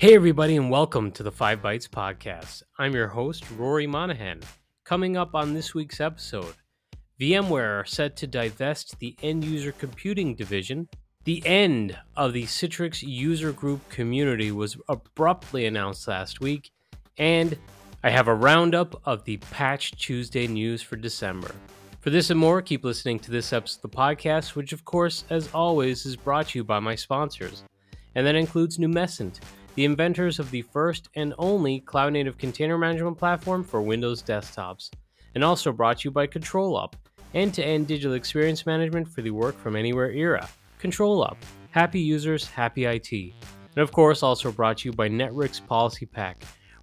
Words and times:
Hey, 0.00 0.14
everybody, 0.14 0.56
and 0.56 0.70
welcome 0.70 1.12
to 1.12 1.22
the 1.22 1.30
Five 1.30 1.60
Bytes 1.60 1.86
Podcast. 1.86 2.62
I'm 2.78 2.94
your 2.94 3.08
host, 3.08 3.44
Rory 3.50 3.86
Monahan. 3.86 4.40
Coming 4.82 5.18
up 5.18 5.34
on 5.34 5.52
this 5.52 5.74
week's 5.74 6.00
episode, 6.00 6.54
VMware 7.20 7.82
are 7.82 7.84
set 7.84 8.16
to 8.16 8.26
divest 8.26 8.98
the 8.98 9.14
end 9.22 9.44
user 9.44 9.72
computing 9.72 10.34
division. 10.34 10.88
The 11.24 11.46
end 11.46 11.98
of 12.16 12.32
the 12.32 12.44
Citrix 12.44 13.02
user 13.02 13.52
group 13.52 13.86
community 13.90 14.52
was 14.52 14.78
abruptly 14.88 15.66
announced 15.66 16.08
last 16.08 16.40
week, 16.40 16.70
and 17.18 17.58
I 18.02 18.08
have 18.08 18.28
a 18.28 18.34
roundup 18.34 18.98
of 19.04 19.24
the 19.24 19.36
Patch 19.36 19.92
Tuesday 19.92 20.46
news 20.46 20.80
for 20.80 20.96
December. 20.96 21.54
For 22.00 22.08
this 22.08 22.30
and 22.30 22.40
more, 22.40 22.62
keep 22.62 22.82
listening 22.82 23.18
to 23.18 23.30
this 23.30 23.52
episode 23.52 23.84
of 23.84 23.90
the 23.90 23.96
podcast, 23.98 24.54
which, 24.54 24.72
of 24.72 24.86
course, 24.86 25.24
as 25.28 25.50
always, 25.52 26.06
is 26.06 26.16
brought 26.16 26.48
to 26.48 26.60
you 26.60 26.64
by 26.64 26.80
my 26.80 26.94
sponsors. 26.94 27.62
And 28.14 28.26
that 28.26 28.36
includes 28.36 28.78
Numecent 28.78 29.40
the 29.74 29.84
inventors 29.84 30.38
of 30.38 30.50
the 30.50 30.62
first 30.62 31.10
and 31.14 31.34
only 31.36 31.80
cloud 31.80 32.14
native 32.14 32.38
container 32.38 32.78
management 32.78 33.18
platform 33.18 33.62
for 33.62 33.82
Windows 33.82 34.22
desktops, 34.22 34.88
and 35.34 35.44
also 35.44 35.70
brought 35.70 35.98
to 35.98 36.08
you 36.08 36.10
by 36.10 36.26
ControlUp, 36.26 36.94
end 37.34 37.52
to 37.52 37.62
end 37.62 37.86
digital 37.86 38.14
experience 38.14 38.64
management 38.64 39.08
for 39.08 39.20
the 39.20 39.30
work 39.30 39.58
from 39.58 39.76
anywhere 39.76 40.10
era. 40.10 40.48
ControlUp, 40.82 41.36
happy 41.70 42.00
users, 42.00 42.48
happy 42.48 42.86
IT. 42.86 43.12
And 43.12 43.82
of 43.82 43.92
course, 43.92 44.22
also 44.22 44.50
brought 44.50 44.78
to 44.78 44.88
you 44.88 44.92
by 44.94 45.10
Netwrix 45.10 45.60
PolicyPak, 45.60 46.36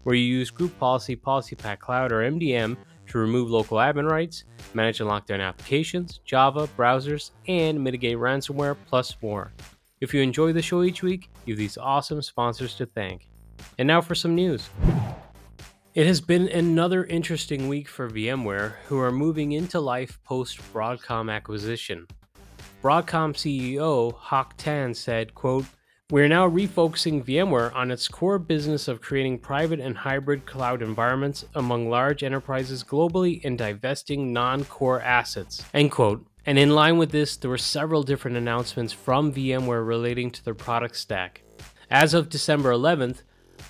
where 0.07 0.15
you 0.15 0.23
use 0.23 0.49
Group 0.49 0.79
Policy 0.79 1.17
PolicyPak 1.17 1.79
Cloud 1.79 2.13
or 2.13 2.21
MDM 2.21 2.77
to 3.07 3.17
remove 3.17 3.51
local 3.51 3.79
admin 3.79 4.09
rights, 4.09 4.45
manage 4.73 5.01
and 5.01 5.09
lock 5.09 5.25
down 5.25 5.41
applications, 5.41 6.21
Java, 6.23 6.69
browsers, 6.77 7.31
and 7.49 7.83
mitigate 7.83 8.15
ransomware, 8.15 8.77
plus 8.87 9.17
more. 9.21 9.51
If 9.99 10.13
you 10.13 10.21
enjoy 10.21 10.53
the 10.53 10.61
show 10.61 10.83
each 10.83 11.03
week, 11.03 11.29
you 11.43 11.55
have 11.55 11.59
these 11.59 11.77
awesome 11.77 12.21
sponsors 12.21 12.75
to 12.75 12.85
thank. 12.85 13.27
And 13.79 13.85
now 13.85 13.99
for 13.99 14.15
some 14.15 14.33
news. 14.33 14.69
It 15.93 16.07
has 16.07 16.21
been 16.21 16.47
another 16.47 17.03
interesting 17.03 17.67
week 17.67 17.89
for 17.89 18.09
VMware, 18.09 18.75
who 18.85 18.97
are 18.99 19.11
moving 19.11 19.51
into 19.51 19.81
life 19.81 20.19
post 20.23 20.61
Broadcom 20.71 21.29
acquisition. 21.29 22.07
Broadcom 22.81 23.33
CEO 23.33 24.15
Hock 24.15 24.53
Tan 24.55 24.93
said, 24.93 25.35
quote, 25.35 25.65
we're 26.09 26.29
now 26.29 26.49
refocusing 26.49 27.21
VMware 27.21 27.75
on 27.75 27.91
its 27.91 28.07
core 28.07 28.39
business 28.39 28.87
of 28.87 29.01
creating 29.01 29.39
private 29.39 29.81
and 29.81 29.97
hybrid 29.97 30.45
cloud 30.45 30.81
environments 30.81 31.43
among 31.53 31.89
large 31.89 32.23
enterprises 32.23 32.81
globally 32.81 33.43
and 33.43 33.57
divesting 33.57 34.31
non 34.31 34.63
core 34.63 35.01
assets. 35.01 35.65
End 35.73 35.91
quote. 35.91 36.25
And 36.45 36.57
in 36.57 36.69
line 36.69 36.97
with 36.97 37.11
this, 37.11 37.35
there 37.35 37.49
were 37.49 37.57
several 37.57 38.03
different 38.03 38.37
announcements 38.37 38.93
from 38.93 39.33
VMware 39.33 39.85
relating 39.85 40.31
to 40.31 40.45
their 40.45 40.53
product 40.53 40.95
stack. 40.95 41.43
As 41.91 42.13
of 42.13 42.29
December 42.29 42.71
11th, 42.71 43.23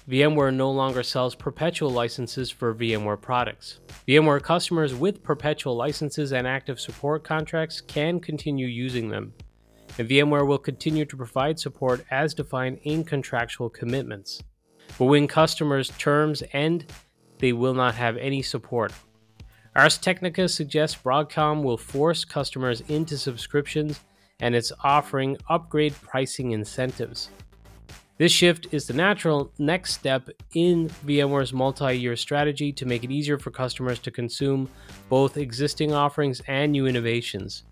VMware 0.08 0.54
no 0.54 0.70
longer 0.70 1.02
sells 1.02 1.34
perpetual 1.34 1.90
licenses 1.90 2.52
for 2.52 2.76
VMware 2.76 3.20
products. 3.20 3.80
VMware 4.08 4.44
customers 4.44 4.94
with 4.94 5.24
perpetual 5.24 5.76
licenses 5.76 6.32
and 6.32 6.46
active 6.46 6.80
support 6.80 7.24
contracts 7.24 7.82
can 7.82 8.20
continue 8.20 8.68
using 8.68 9.10
them. 9.10 9.34
And 9.98 10.08
VMware 10.08 10.46
will 10.46 10.58
continue 10.58 11.06
to 11.06 11.18
provide 11.18 11.60
support 11.60 12.06
as 12.12 12.34
defined 12.34 12.80
in 12.84 13.04
contractual 13.04 13.70
commitments. 13.70 14.44
But 14.98 15.06
when 15.06 15.28
customers' 15.28 15.92
terms 15.98 16.44
end, 16.54 16.86
they 17.40 17.54
will 17.54 17.74
not 17.74 17.96
have 17.96 18.18
any 18.18 18.42
support. 18.42 18.94
Ars 19.76 19.98
Technica 19.98 20.50
suggests 20.50 21.00
Broadcom 21.04 21.62
will 21.62 21.78
force 21.78 22.26
customers 22.26 22.82
into 22.88 23.18
subscriptions 23.18 24.00
and 24.40 24.56
it's 24.56 24.72
offering 24.84 25.38
upgrade 25.50 25.94
pricing 26.02 26.52
incentives. 26.52 27.30
This 28.18 28.32
shift 28.32 28.68
is 28.72 28.88
the 28.88 28.94
natural 28.94 29.52
next 29.60 29.94
step 29.94 30.30
in 30.56 30.90
VMware's 31.06 31.54
multi 31.54 31.96
year 31.96 32.16
strategy 32.16 32.72
to 32.74 32.86
make 32.86 33.04
it 33.04 33.12
easier 33.12 33.38
for 33.38 33.52
customers 33.52 34.00
to 34.00 34.12
consume 34.12 34.68
both 35.10 35.38
existing 35.38 35.94
offerings 35.94 36.42
and 36.48 36.72
new 36.72 36.88
innovations. 36.88 37.64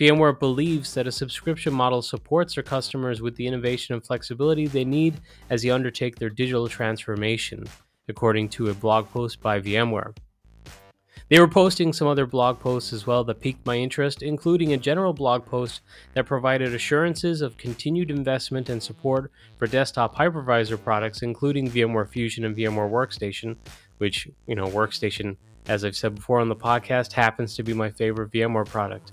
VMware 0.00 0.40
believes 0.40 0.92
that 0.94 1.06
a 1.06 1.12
subscription 1.12 1.72
model 1.72 2.02
supports 2.02 2.54
their 2.56 2.64
customers 2.64 3.22
with 3.22 3.36
the 3.36 3.46
innovation 3.46 3.94
and 3.94 4.04
flexibility 4.04 4.66
they 4.66 4.84
need 4.84 5.20
as 5.50 5.62
they 5.62 5.70
undertake 5.70 6.16
their 6.16 6.30
digital 6.30 6.66
transformation, 6.66 7.64
according 8.08 8.48
to 8.48 8.70
a 8.70 8.74
blog 8.74 9.08
post 9.10 9.40
by 9.40 9.60
VMware. 9.60 10.16
They 11.28 11.38
were 11.38 11.46
posting 11.46 11.92
some 11.92 12.08
other 12.08 12.26
blog 12.26 12.58
posts 12.58 12.92
as 12.92 13.06
well 13.06 13.22
that 13.22 13.40
piqued 13.40 13.64
my 13.64 13.76
interest, 13.76 14.22
including 14.22 14.72
a 14.72 14.78
general 14.78 15.12
blog 15.12 15.46
post 15.46 15.80
that 16.14 16.26
provided 16.26 16.74
assurances 16.74 17.40
of 17.40 17.56
continued 17.56 18.10
investment 18.10 18.68
and 18.68 18.82
support 18.82 19.30
for 19.58 19.68
desktop 19.68 20.16
hypervisor 20.16 20.82
products, 20.82 21.22
including 21.22 21.70
VMware 21.70 22.08
Fusion 22.08 22.44
and 22.44 22.56
VMware 22.56 22.90
Workstation, 22.90 23.56
which, 23.98 24.28
you 24.48 24.56
know, 24.56 24.66
Workstation, 24.66 25.36
as 25.68 25.84
I've 25.84 25.96
said 25.96 26.16
before 26.16 26.40
on 26.40 26.48
the 26.48 26.56
podcast, 26.56 27.12
happens 27.12 27.54
to 27.54 27.62
be 27.62 27.72
my 27.72 27.90
favorite 27.90 28.32
VMware 28.32 28.66
product. 28.66 29.12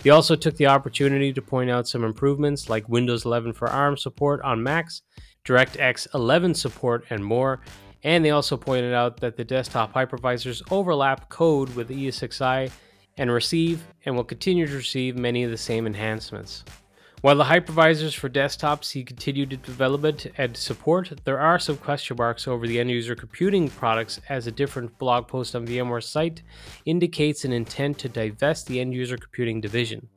They 0.00 0.10
also 0.10 0.36
took 0.36 0.56
the 0.56 0.68
opportunity 0.68 1.32
to 1.32 1.42
point 1.42 1.70
out 1.70 1.88
some 1.88 2.04
improvements 2.04 2.68
like 2.68 2.88
Windows 2.88 3.24
11 3.24 3.52
for 3.52 3.68
ARM 3.68 3.96
support 3.96 4.40
on 4.42 4.62
Macs, 4.62 5.02
DirectX 5.44 6.14
11 6.14 6.54
support, 6.54 7.04
and 7.10 7.24
more, 7.24 7.60
and 8.04 8.24
they 8.24 8.30
also 8.30 8.56
pointed 8.56 8.94
out 8.94 9.18
that 9.20 9.36
the 9.36 9.44
desktop 9.44 9.92
hypervisors 9.92 10.62
overlap 10.70 11.28
code 11.28 11.74
with 11.74 11.88
ESXi 11.88 12.70
and 13.16 13.30
receive 13.30 13.84
and 14.04 14.14
will 14.14 14.24
continue 14.24 14.66
to 14.66 14.76
receive 14.76 15.16
many 15.16 15.42
of 15.42 15.50
the 15.50 15.56
same 15.56 15.86
enhancements. 15.86 16.64
While 17.20 17.34
the 17.34 17.44
hypervisors 17.44 18.14
for 18.14 18.28
desktops 18.28 18.84
see 18.84 19.02
continued 19.02 19.60
development 19.62 20.28
and 20.38 20.56
support, 20.56 21.12
there 21.24 21.40
are 21.40 21.58
some 21.58 21.76
question 21.76 22.16
marks 22.16 22.46
over 22.46 22.64
the 22.64 22.78
end 22.78 22.92
user 22.92 23.16
computing 23.16 23.68
products 23.68 24.20
as 24.28 24.46
a 24.46 24.52
different 24.52 24.96
blog 24.98 25.26
post 25.26 25.56
on 25.56 25.66
VMware's 25.66 26.06
site 26.06 26.42
indicates 26.84 27.44
an 27.44 27.52
intent 27.52 27.98
to 27.98 28.08
divest 28.08 28.68
the 28.68 28.78
end 28.80 28.94
user 28.94 29.16
computing 29.16 29.60
division. 29.60 30.08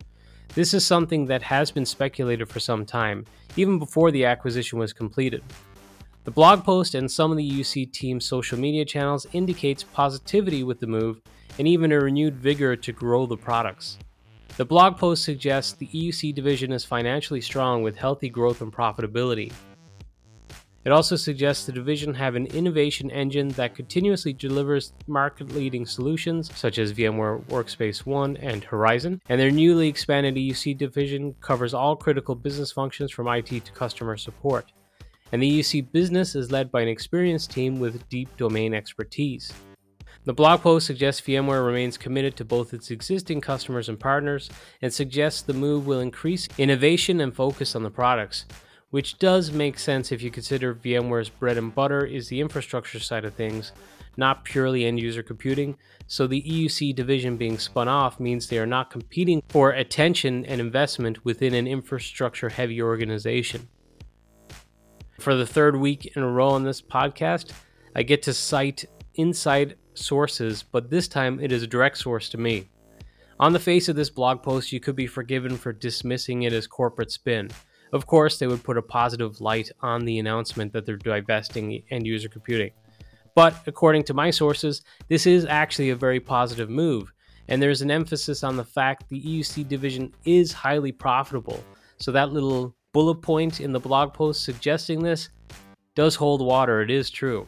This 0.53 0.75
is 0.75 0.85
something 0.85 1.25
that 1.25 1.41
has 1.41 1.71
been 1.71 1.87
speculated 1.87 2.47
for 2.47 2.59
some 2.59 2.85
time, 2.85 3.25
even 3.55 3.79
before 3.79 4.11
the 4.11 4.25
acquisition 4.25 4.77
was 4.77 4.93
completed. 4.93 5.43
The 6.23 6.29
blog 6.29 6.63
post 6.63 6.93
and 6.93 7.09
some 7.09 7.31
of 7.31 7.37
the 7.37 7.51
UC 7.51 7.93
team's 7.93 8.25
social 8.25 8.59
media 8.59 8.85
channels 8.85 9.25
indicates 9.33 9.81
positivity 9.81 10.63
with 10.63 10.79
the 10.79 10.85
move 10.85 11.19
and 11.57 11.67
even 11.67 11.91
a 11.91 11.99
renewed 11.99 12.35
vigor 12.35 12.75
to 12.75 12.91
grow 12.91 13.25
the 13.25 13.37
products. 13.37 13.97
The 14.57 14.65
blog 14.65 14.97
post 14.97 15.23
suggests 15.23 15.73
the 15.73 15.87
EUC 15.87 16.35
division 16.35 16.71
is 16.71 16.85
financially 16.85 17.41
strong 17.41 17.83
with 17.83 17.95
healthy 17.95 18.29
growth 18.29 18.61
and 18.61 18.71
profitability. 18.71 19.51
It 20.83 20.91
also 20.91 21.15
suggests 21.15 21.65
the 21.65 21.71
division 21.71 22.13
have 22.15 22.35
an 22.35 22.47
innovation 22.47 23.11
engine 23.11 23.49
that 23.49 23.75
continuously 23.75 24.33
delivers 24.33 24.93
market-leading 25.07 25.85
solutions 25.85 26.49
such 26.55 26.79
as 26.79 26.93
VMware 26.93 27.43
Workspace 27.45 28.05
ONE 28.05 28.35
and 28.37 28.63
Horizon, 28.63 29.21
and 29.29 29.39
their 29.39 29.51
newly 29.51 29.87
expanded 29.87 30.35
EUC 30.35 30.77
division 30.77 31.35
covers 31.39 31.73
all 31.73 31.95
critical 31.95 32.35
business 32.35 32.71
functions 32.71 33.11
from 33.11 33.27
IT 33.27 33.47
to 33.47 33.71
customer 33.71 34.17
support 34.17 34.71
and 35.31 35.41
the 35.41 35.59
EUC 35.59 35.91
business 35.91 36.35
is 36.35 36.51
led 36.51 36.71
by 36.71 36.81
an 36.81 36.87
experienced 36.87 37.51
team 37.51 37.79
with 37.79 38.07
deep 38.09 38.35
domain 38.37 38.73
expertise. 38.73 39.51
The 40.23 40.33
blog 40.33 40.61
post 40.61 40.85
suggests 40.85 41.21
VMware 41.21 41.65
remains 41.65 41.97
committed 41.97 42.35
to 42.35 42.45
both 42.45 42.75
its 42.75 42.91
existing 42.91 43.41
customers 43.41 43.89
and 43.89 43.99
partners 43.99 44.51
and 44.79 44.93
suggests 44.93 45.41
the 45.41 45.53
move 45.53 45.87
will 45.87 45.99
increase 45.99 46.47
innovation 46.59 47.19
and 47.21 47.35
focus 47.35 47.75
on 47.75 47.81
the 47.81 47.89
products, 47.89 48.45
which 48.91 49.17
does 49.17 49.51
make 49.51 49.79
sense 49.79 50.11
if 50.11 50.21
you 50.21 50.29
consider 50.29 50.75
VMware's 50.75 51.29
bread 51.29 51.57
and 51.57 51.73
butter 51.73 52.05
is 52.05 52.27
the 52.27 52.39
infrastructure 52.39 52.99
side 52.99 53.25
of 53.25 53.33
things, 53.33 53.71
not 54.15 54.45
purely 54.45 54.85
end 54.85 54.99
user 54.99 55.23
computing. 55.23 55.75
So 56.05 56.27
the 56.27 56.43
EUC 56.43 56.93
division 56.93 57.35
being 57.35 57.57
spun 57.57 57.87
off 57.87 58.19
means 58.19 58.45
they 58.45 58.59
are 58.59 58.67
not 58.67 58.91
competing 58.91 59.41
for 59.49 59.71
attention 59.71 60.45
and 60.45 60.61
investment 60.61 61.25
within 61.25 61.55
an 61.55 61.65
infrastructure 61.65 62.49
heavy 62.49 62.79
organization. 62.79 63.69
For 65.19 65.33
the 65.33 65.47
third 65.47 65.77
week 65.77 66.15
in 66.15 66.21
a 66.21 66.29
row 66.29 66.49
on 66.49 66.63
this 66.63 66.81
podcast, 66.81 67.53
I 67.95 68.03
get 68.03 68.21
to 68.23 68.33
cite 68.33 68.85
inside 69.15 69.77
sources, 69.93 70.63
but 70.63 70.89
this 70.89 71.07
time 71.07 71.39
it 71.39 71.51
is 71.51 71.63
a 71.63 71.67
direct 71.67 71.97
source 71.97 72.29
to 72.29 72.37
me. 72.37 72.69
On 73.39 73.53
the 73.53 73.59
face 73.59 73.89
of 73.89 73.95
this 73.95 74.09
blog 74.09 74.43
post, 74.43 74.71
you 74.71 74.79
could 74.79 74.95
be 74.95 75.07
forgiven 75.07 75.57
for 75.57 75.73
dismissing 75.73 76.43
it 76.43 76.53
as 76.53 76.67
corporate 76.67 77.11
spin. 77.11 77.49
Of 77.91 78.05
course, 78.05 78.37
they 78.37 78.47
would 78.47 78.63
put 78.63 78.77
a 78.77 78.81
positive 78.81 79.41
light 79.41 79.71
on 79.81 80.05
the 80.05 80.19
announcement 80.19 80.71
that 80.73 80.85
they're 80.85 80.95
divesting 80.95 81.83
end 81.89 82.05
user 82.05 82.29
computing. 82.29 82.71
But 83.35 83.55
according 83.65 84.03
to 84.03 84.13
my 84.13 84.29
sources, 84.29 84.83
this 85.07 85.25
is 85.25 85.45
actually 85.45 85.89
a 85.89 85.95
very 85.95 86.19
positive 86.19 86.69
move, 86.69 87.11
and 87.47 87.61
there's 87.61 87.81
an 87.81 87.91
emphasis 87.91 88.43
on 88.43 88.57
the 88.57 88.63
fact 88.63 89.09
the 89.09 89.21
EUC 89.21 89.67
division 89.67 90.13
is 90.25 90.53
highly 90.53 90.91
profitable. 90.91 91.63
So 91.97 92.11
that 92.11 92.31
little 92.31 92.75
bullet 92.93 93.21
point 93.21 93.61
in 93.61 93.71
the 93.71 93.79
blog 93.79 94.13
post 94.13 94.43
suggesting 94.43 95.01
this 95.01 95.29
does 95.95 96.15
hold 96.15 96.45
water. 96.45 96.81
It 96.81 96.91
is 96.91 97.09
true. 97.09 97.45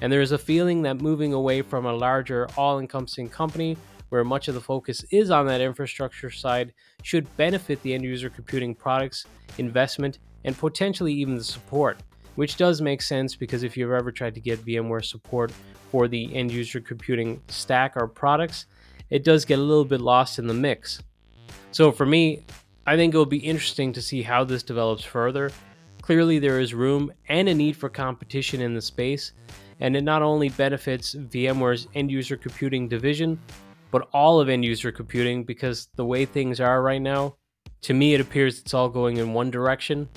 And 0.00 0.12
there 0.12 0.22
is 0.22 0.32
a 0.32 0.38
feeling 0.38 0.82
that 0.82 1.00
moving 1.00 1.32
away 1.32 1.62
from 1.62 1.86
a 1.86 1.92
larger, 1.92 2.48
all 2.56 2.78
encompassing 2.78 3.28
company 3.28 3.76
where 4.10 4.24
much 4.24 4.48
of 4.48 4.54
the 4.54 4.60
focus 4.60 5.04
is 5.10 5.30
on 5.30 5.46
that 5.46 5.60
infrastructure 5.60 6.30
side, 6.30 6.74
should 7.02 7.34
benefit 7.36 7.82
the 7.82 7.94
end 7.94 8.04
user 8.04 8.28
computing 8.28 8.74
products, 8.74 9.24
investment, 9.58 10.18
and 10.44 10.56
potentially 10.58 11.12
even 11.12 11.36
the 11.36 11.44
support, 11.44 11.98
which 12.34 12.56
does 12.56 12.80
make 12.80 13.00
sense 13.00 13.34
because 13.34 13.62
if 13.62 13.76
you've 13.76 13.92
ever 13.92 14.12
tried 14.12 14.34
to 14.34 14.40
get 14.40 14.64
VMware 14.64 15.04
support 15.04 15.52
for 15.90 16.08
the 16.08 16.34
end 16.34 16.50
user 16.50 16.80
computing 16.80 17.40
stack 17.48 17.96
or 17.96 18.06
products, 18.06 18.66
it 19.10 19.24
does 19.24 19.44
get 19.44 19.58
a 19.58 19.62
little 19.62 19.84
bit 19.84 20.00
lost 20.00 20.38
in 20.38 20.46
the 20.46 20.54
mix. 20.54 21.00
So 21.72 21.90
for 21.90 22.06
me, 22.06 22.42
I 22.86 22.96
think 22.96 23.14
it 23.14 23.16
will 23.16 23.26
be 23.26 23.38
interesting 23.38 23.92
to 23.92 24.02
see 24.02 24.22
how 24.22 24.44
this 24.44 24.62
develops 24.62 25.04
further. 25.04 25.50
Clearly, 26.02 26.38
there 26.38 26.58
is 26.58 26.74
room 26.74 27.12
and 27.28 27.48
a 27.48 27.54
need 27.54 27.76
for 27.76 27.88
competition 27.88 28.60
in 28.60 28.74
the 28.74 28.80
space, 28.80 29.32
and 29.80 29.96
it 29.96 30.04
not 30.04 30.22
only 30.22 30.48
benefits 30.50 31.14
VMware's 31.14 31.88
end 31.94 32.10
user 32.10 32.36
computing 32.36 32.88
division, 32.88 33.38
but 33.90 34.08
all 34.12 34.40
of 34.40 34.48
end 34.48 34.64
user 34.64 34.92
computing 34.92 35.42
because 35.44 35.88
the 35.96 36.04
way 36.04 36.24
things 36.24 36.60
are 36.60 36.82
right 36.82 37.02
now, 37.02 37.36
to 37.82 37.94
me, 37.94 38.14
it 38.14 38.20
appears 38.20 38.60
it's 38.60 38.74
all 38.74 38.88
going 38.88 39.16
in 39.16 39.32
one 39.32 39.50
direction, 39.50 40.08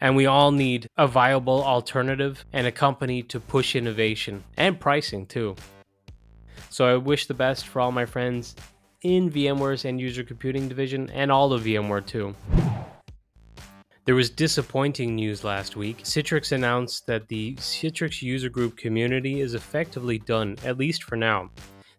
and 0.00 0.16
we 0.16 0.26
all 0.26 0.50
need 0.50 0.88
a 0.98 1.06
viable 1.06 1.62
alternative 1.62 2.44
and 2.52 2.66
a 2.66 2.72
company 2.72 3.22
to 3.22 3.38
push 3.38 3.76
innovation 3.76 4.42
and 4.56 4.80
pricing 4.80 5.24
too. 5.26 5.54
So 6.70 6.86
I 6.86 6.96
wish 6.96 7.26
the 7.26 7.34
best 7.34 7.68
for 7.68 7.80
all 7.80 7.92
my 7.92 8.06
friends 8.06 8.56
in 9.02 9.30
VMware's 9.30 9.84
end 9.84 10.00
user 10.00 10.24
computing 10.24 10.68
division 10.68 11.10
and 11.10 11.30
all 11.30 11.52
of 11.52 11.62
VMware 11.62 12.06
too. 12.06 12.34
There 14.04 14.16
was 14.16 14.30
disappointing 14.30 15.14
news 15.14 15.44
last 15.44 15.76
week. 15.76 15.98
Citrix 16.02 16.50
announced 16.50 17.06
that 17.06 17.28
the 17.28 17.54
Citrix 17.54 18.20
user 18.20 18.48
group 18.48 18.76
community 18.76 19.40
is 19.40 19.54
effectively 19.54 20.18
done, 20.18 20.56
at 20.64 20.76
least 20.76 21.04
for 21.04 21.14
now. 21.14 21.50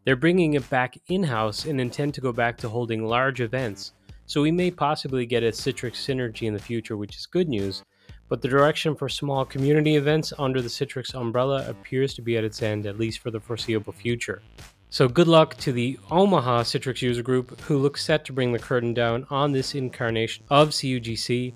They're 0.03 0.17
bringing 0.17 0.55
it 0.55 0.69
back 0.69 0.97
in 1.07 1.23
house 1.23 1.63
and 1.63 1.79
intend 1.79 2.13
to 2.15 2.21
go 2.21 2.33
back 2.33 2.57
to 2.57 2.67
holding 2.67 3.05
large 3.05 3.39
events, 3.39 3.93
so 4.25 4.41
we 4.41 4.51
may 4.51 4.69
possibly 4.69 5.25
get 5.25 5.43
a 5.43 5.47
Citrix 5.47 5.93
synergy 5.93 6.45
in 6.45 6.53
the 6.53 6.59
future, 6.59 6.97
which 6.97 7.15
is 7.15 7.25
good 7.25 7.47
news. 7.47 7.83
But 8.27 8.41
the 8.41 8.49
direction 8.49 8.97
for 8.97 9.07
small 9.07 9.45
community 9.45 9.95
events 9.95 10.33
under 10.37 10.61
the 10.61 10.67
Citrix 10.67 11.15
umbrella 11.15 11.65
appears 11.69 12.13
to 12.15 12.21
be 12.21 12.35
at 12.35 12.43
its 12.43 12.61
end, 12.61 12.85
at 12.85 12.99
least 12.99 13.19
for 13.19 13.31
the 13.31 13.39
foreseeable 13.39 13.93
future. 13.93 14.41
So, 14.89 15.07
good 15.07 15.27
luck 15.27 15.55
to 15.57 15.71
the 15.71 15.97
Omaha 16.11 16.63
Citrix 16.63 17.01
user 17.01 17.23
group, 17.23 17.59
who 17.61 17.79
looks 17.79 18.03
set 18.03 18.25
to 18.25 18.33
bring 18.33 18.51
the 18.51 18.59
curtain 18.59 18.93
down 18.93 19.25
on 19.31 19.51
this 19.51 19.73
incarnation 19.73 20.43
of 20.51 20.69
CUGC, 20.69 21.53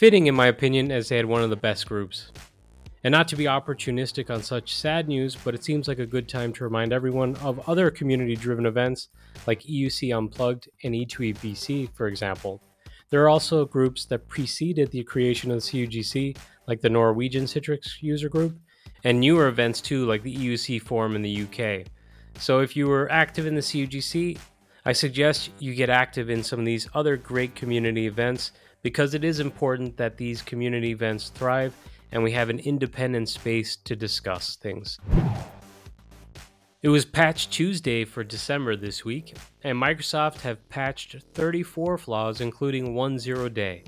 fitting 0.00 0.28
in 0.28 0.34
my 0.34 0.46
opinion 0.46 0.90
as 0.90 1.10
they 1.10 1.16
had 1.18 1.26
one 1.26 1.42
of 1.42 1.50
the 1.50 1.56
best 1.56 1.86
groups. 1.86 2.32
And 3.04 3.12
not 3.12 3.28
to 3.28 3.36
be 3.36 3.44
opportunistic 3.44 4.30
on 4.30 4.42
such 4.42 4.74
sad 4.74 5.08
news, 5.08 5.36
but 5.36 5.54
it 5.54 5.62
seems 5.62 5.88
like 5.88 5.98
a 5.98 6.06
good 6.06 6.26
time 6.26 6.54
to 6.54 6.64
remind 6.64 6.94
everyone 6.94 7.36
of 7.36 7.68
other 7.68 7.90
community 7.90 8.34
driven 8.34 8.64
events 8.64 9.10
like 9.46 9.60
EUC 9.60 10.16
Unplugged 10.16 10.70
and 10.84 10.94
E2EVC, 10.94 11.92
for 11.92 12.06
example. 12.06 12.62
There 13.10 13.22
are 13.22 13.28
also 13.28 13.66
groups 13.66 14.06
that 14.06 14.26
preceded 14.26 14.90
the 14.90 15.04
creation 15.04 15.50
of 15.50 15.62
the 15.62 15.86
CUGC, 15.86 16.34
like 16.66 16.80
the 16.80 16.88
Norwegian 16.88 17.44
Citrix 17.44 18.00
user 18.00 18.30
group, 18.30 18.58
and 19.04 19.20
newer 19.20 19.48
events 19.48 19.82
too, 19.82 20.06
like 20.06 20.22
the 20.22 20.34
EUC 20.34 20.80
Forum 20.80 21.14
in 21.14 21.20
the 21.20 21.42
UK. 21.42 21.86
So 22.38 22.60
if 22.60 22.74
you 22.74 22.86
were 22.86 23.12
active 23.12 23.44
in 23.44 23.54
the 23.54 23.60
CUGC, 23.60 24.38
I 24.86 24.94
suggest 24.94 25.50
you 25.58 25.74
get 25.74 25.90
active 25.90 26.30
in 26.30 26.42
some 26.42 26.58
of 26.58 26.64
these 26.64 26.88
other 26.94 27.18
great 27.18 27.54
community 27.54 28.06
events 28.06 28.52
because 28.82 29.14
it 29.14 29.24
is 29.24 29.40
important 29.40 29.96
that 29.96 30.16
these 30.16 30.42
community 30.42 30.90
events 30.90 31.28
thrive 31.28 31.74
and 32.12 32.22
we 32.22 32.32
have 32.32 32.50
an 32.50 32.58
independent 32.58 33.28
space 33.28 33.76
to 33.76 33.94
discuss 33.94 34.56
things. 34.56 34.98
It 36.82 36.88
was 36.88 37.04
Patch 37.04 37.50
Tuesday 37.50 38.06
for 38.06 38.24
December 38.24 38.74
this 38.74 39.04
week, 39.04 39.36
and 39.62 39.76
Microsoft 39.76 40.40
have 40.40 40.66
patched 40.70 41.14
34 41.34 41.98
flaws, 41.98 42.40
including 42.40 42.94
one 42.94 43.18
zero 43.18 43.50
day. 43.50 43.84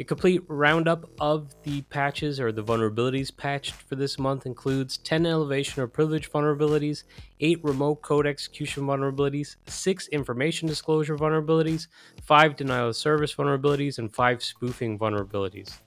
A 0.00 0.04
complete 0.04 0.42
roundup 0.48 1.04
of 1.20 1.54
the 1.64 1.82
patches 1.82 2.40
or 2.40 2.50
the 2.50 2.64
vulnerabilities 2.64 3.34
patched 3.36 3.72
for 3.72 3.94
this 3.94 4.18
month 4.18 4.46
includes 4.46 4.96
10 4.96 5.26
elevation 5.26 5.82
or 5.82 5.86
privilege 5.86 6.30
vulnerabilities, 6.30 7.04
8 7.40 7.62
remote 7.62 8.00
code 8.00 8.26
execution 8.26 8.84
vulnerabilities, 8.84 9.56
6 9.66 10.08
information 10.08 10.66
disclosure 10.66 11.16
vulnerabilities, 11.16 11.88
5 12.22 12.56
denial 12.56 12.88
of 12.88 12.96
service 12.96 13.34
vulnerabilities, 13.34 13.98
and 13.98 14.14
5 14.14 14.42
spoofing 14.42 14.98
vulnerabilities. 14.98 15.78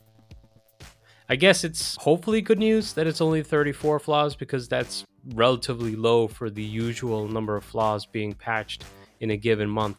I 1.27 1.35
guess 1.35 1.63
it's 1.63 1.95
hopefully 1.95 2.41
good 2.41 2.59
news 2.59 2.93
that 2.93 3.07
it's 3.07 3.21
only 3.21 3.41
34 3.41 3.99
flaws 3.99 4.35
because 4.35 4.67
that's 4.67 5.03
relatively 5.33 5.95
low 5.95 6.27
for 6.27 6.51
the 6.51 6.63
usual 6.63 7.27
number 7.27 7.55
of 7.55 7.63
flaws 7.63 8.05
being 8.05 8.33
patched 8.33 8.85
in 9.19 9.31
a 9.31 9.37
given 9.37 9.67
month. 9.67 9.97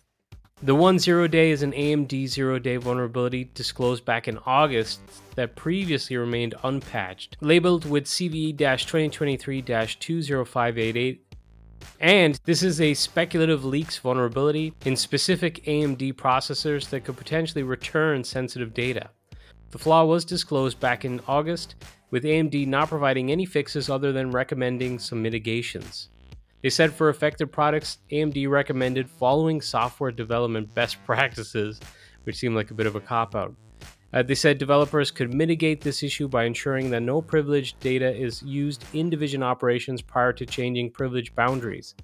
The 0.62 0.74
one 0.74 0.98
zero 0.98 1.28
day 1.28 1.50
is 1.50 1.62
an 1.62 1.72
AMD 1.72 2.28
zero 2.28 2.58
day 2.58 2.78
vulnerability 2.78 3.50
disclosed 3.52 4.06
back 4.06 4.26
in 4.26 4.38
August 4.46 5.00
that 5.34 5.54
previously 5.54 6.16
remained 6.16 6.54
unpatched, 6.64 7.36
labeled 7.42 7.84
with 7.84 8.06
CVE 8.06 8.56
2023 8.56 9.60
20588. 9.60 11.34
And 12.00 12.40
this 12.44 12.62
is 12.62 12.80
a 12.80 12.94
speculative 12.94 13.66
leaks 13.66 13.98
vulnerability 13.98 14.72
in 14.86 14.96
specific 14.96 15.62
AMD 15.64 16.14
processors 16.14 16.88
that 16.88 17.04
could 17.04 17.18
potentially 17.18 17.62
return 17.62 18.24
sensitive 18.24 18.72
data. 18.72 19.10
The 19.72 19.78
flaw 19.78 20.06
was 20.06 20.24
disclosed 20.24 20.80
back 20.80 21.04
in 21.04 21.20
August, 21.28 21.74
with 22.10 22.24
AMD 22.24 22.66
not 22.66 22.88
providing 22.88 23.30
any 23.30 23.44
fixes 23.44 23.90
other 23.90 24.10
than 24.10 24.30
recommending 24.30 25.00
some 25.00 25.20
mitigations. 25.20 26.08
They 26.66 26.70
said 26.70 26.92
for 26.92 27.10
effective 27.10 27.52
products, 27.52 27.98
AMD 28.10 28.50
recommended 28.50 29.08
following 29.08 29.60
software 29.60 30.10
development 30.10 30.74
best 30.74 30.96
practices, 31.06 31.78
which 32.24 32.34
seemed 32.34 32.56
like 32.56 32.72
a 32.72 32.74
bit 32.74 32.88
of 32.88 32.96
a 32.96 33.00
cop 33.00 33.36
out. 33.36 33.54
Uh, 34.12 34.24
they 34.24 34.34
said 34.34 34.58
developers 34.58 35.12
could 35.12 35.32
mitigate 35.32 35.80
this 35.80 36.02
issue 36.02 36.26
by 36.26 36.42
ensuring 36.42 36.90
that 36.90 37.04
no 37.04 37.22
privileged 37.22 37.78
data 37.78 38.12
is 38.12 38.42
used 38.42 38.84
in 38.94 39.08
division 39.08 39.44
operations 39.44 40.02
prior 40.02 40.32
to 40.32 40.44
changing 40.44 40.90
privilege 40.90 41.32
boundaries. 41.36 41.94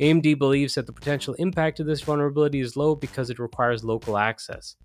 AMD 0.00 0.38
believes 0.38 0.74
that 0.74 0.84
the 0.84 0.92
potential 0.92 1.32
impact 1.38 1.80
of 1.80 1.86
this 1.86 2.02
vulnerability 2.02 2.60
is 2.60 2.76
low 2.76 2.94
because 2.94 3.30
it 3.30 3.38
requires 3.38 3.84
local 3.84 4.18
access. 4.18 4.76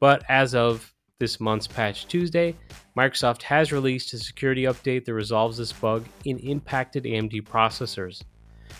But 0.00 0.24
as 0.30 0.54
of 0.54 0.94
this 1.18 1.40
month's 1.40 1.66
Patch 1.66 2.06
Tuesday, 2.06 2.54
Microsoft 2.96 3.42
has 3.42 3.70
released 3.70 4.14
a 4.14 4.18
security 4.18 4.62
update 4.62 5.04
that 5.04 5.12
resolves 5.12 5.58
this 5.58 5.74
bug 5.74 6.06
in 6.24 6.38
impacted 6.38 7.04
AMD 7.04 7.42
processors. 7.42 8.22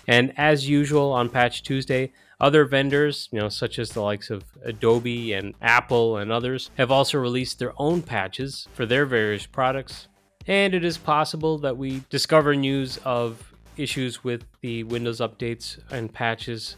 And 0.07 0.33
as 0.37 0.69
usual 0.69 1.13
on 1.13 1.29
Patch 1.29 1.63
Tuesday, 1.63 2.13
other 2.41 2.65
vendors, 2.65 3.29
you 3.33 3.39
know, 3.39 3.49
such 3.49 3.79
as 3.79 3.91
the 3.91 4.01
likes 4.01 4.31
of 4.31 4.45
Adobe 4.65 5.33
and 5.33 5.55
Apple 5.61 6.19
and 6.19 6.31
others, 6.31 6.71
have 6.77 6.91
also 6.91 7.19
released 7.19 7.59
their 7.59 7.73
own 7.77 8.03
patches 8.03 8.69
for 8.75 8.87
their 8.87 9.07
various 9.07 9.47
products. 9.47 10.09
And 10.47 10.73
it 10.73 10.85
is 10.85 10.97
possible 10.97 11.59
that 11.59 11.77
we 11.77 12.03
discover 12.11 12.55
news 12.55 12.99
of 13.05 13.53
issues 13.77 14.25
with 14.25 14.45
the 14.61 14.85
Windows 14.85 15.21
updates 15.21 15.79
and 15.91 16.13
patches 16.13 16.77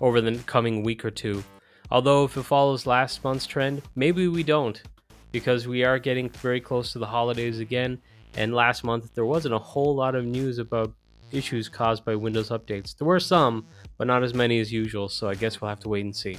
over 0.00 0.20
the 0.20 0.36
coming 0.46 0.82
week 0.82 1.04
or 1.04 1.10
two. 1.10 1.42
Although, 1.90 2.24
if 2.24 2.36
it 2.36 2.42
follows 2.42 2.86
last 2.86 3.22
month's 3.22 3.46
trend, 3.46 3.82
maybe 3.94 4.26
we 4.28 4.42
don't, 4.42 4.82
because 5.30 5.68
we 5.68 5.84
are 5.84 5.98
getting 5.98 6.28
very 6.28 6.60
close 6.60 6.92
to 6.92 6.98
the 6.98 7.06
holidays 7.06 7.60
again. 7.60 8.00
And 8.34 8.54
last 8.54 8.82
month, 8.82 9.14
there 9.14 9.26
wasn't 9.26 9.54
a 9.54 9.58
whole 9.58 9.94
lot 9.94 10.14
of 10.14 10.24
news 10.24 10.58
about 10.58 10.92
issues 11.32 11.68
caused 11.68 12.04
by 12.04 12.14
Windows 12.14 12.50
updates. 12.50 12.96
There 12.96 13.06
were 13.06 13.20
some, 13.20 13.66
but 13.98 14.06
not 14.06 14.22
as 14.22 14.34
many 14.34 14.60
as 14.60 14.72
usual, 14.72 15.08
so 15.08 15.28
I 15.28 15.34
guess 15.34 15.60
we'll 15.60 15.68
have 15.68 15.80
to 15.80 15.88
wait 15.88 16.04
and 16.04 16.14
see. 16.14 16.38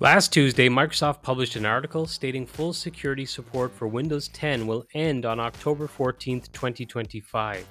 Last 0.00 0.32
Tuesday, 0.32 0.68
Microsoft 0.68 1.22
published 1.22 1.54
an 1.54 1.64
article 1.64 2.06
stating 2.06 2.44
full 2.44 2.72
security 2.72 3.24
support 3.24 3.72
for 3.72 3.86
Windows 3.86 4.28
10 4.28 4.66
will 4.66 4.84
end 4.94 5.24
on 5.24 5.38
October 5.38 5.86
14, 5.86 6.40
2025. 6.52 7.66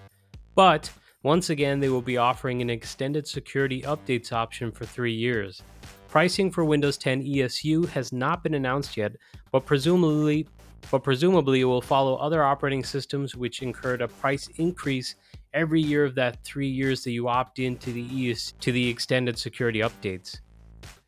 But 0.56 0.90
once 1.24 1.50
again, 1.50 1.80
they 1.80 1.90
will 1.90 2.02
be 2.02 2.18
offering 2.18 2.62
an 2.62 2.70
extended 2.70 3.28
security 3.28 3.82
updates 3.82 4.32
option 4.32 4.72
for 4.72 4.86
three 4.86 5.14
years. 5.14 5.62
Pricing 6.08 6.50
for 6.52 6.66
Windows 6.66 6.98
10 6.98 7.24
ESU 7.24 7.88
has 7.90 8.12
not 8.12 8.44
been 8.44 8.54
announced 8.54 8.98
yet, 8.98 9.14
but 9.52 9.66
presumably 9.66 10.48
but 10.90 11.04
presumably 11.04 11.62
it 11.62 11.66
will 11.66 11.82
follow 11.82 12.16
other 12.16 12.44
operating 12.44 12.84
systems 12.84 13.36
which 13.36 13.62
incurred 13.62 14.02
a 14.02 14.08
price 14.08 14.50
increase 14.58 15.16
every 15.54 15.82
year 15.82 16.06
of 16.06 16.16
that 16.16 16.44
3 16.44 16.68
years 16.68 17.04
that 17.04 17.12
you 17.12 17.28
opt 17.28 17.60
into 17.60 17.92
the 17.92 18.32
ES 18.32 18.54
to 18.60 18.72
the 18.72 18.88
extended 18.90 19.38
security 19.38 19.80
updates. 19.80 20.40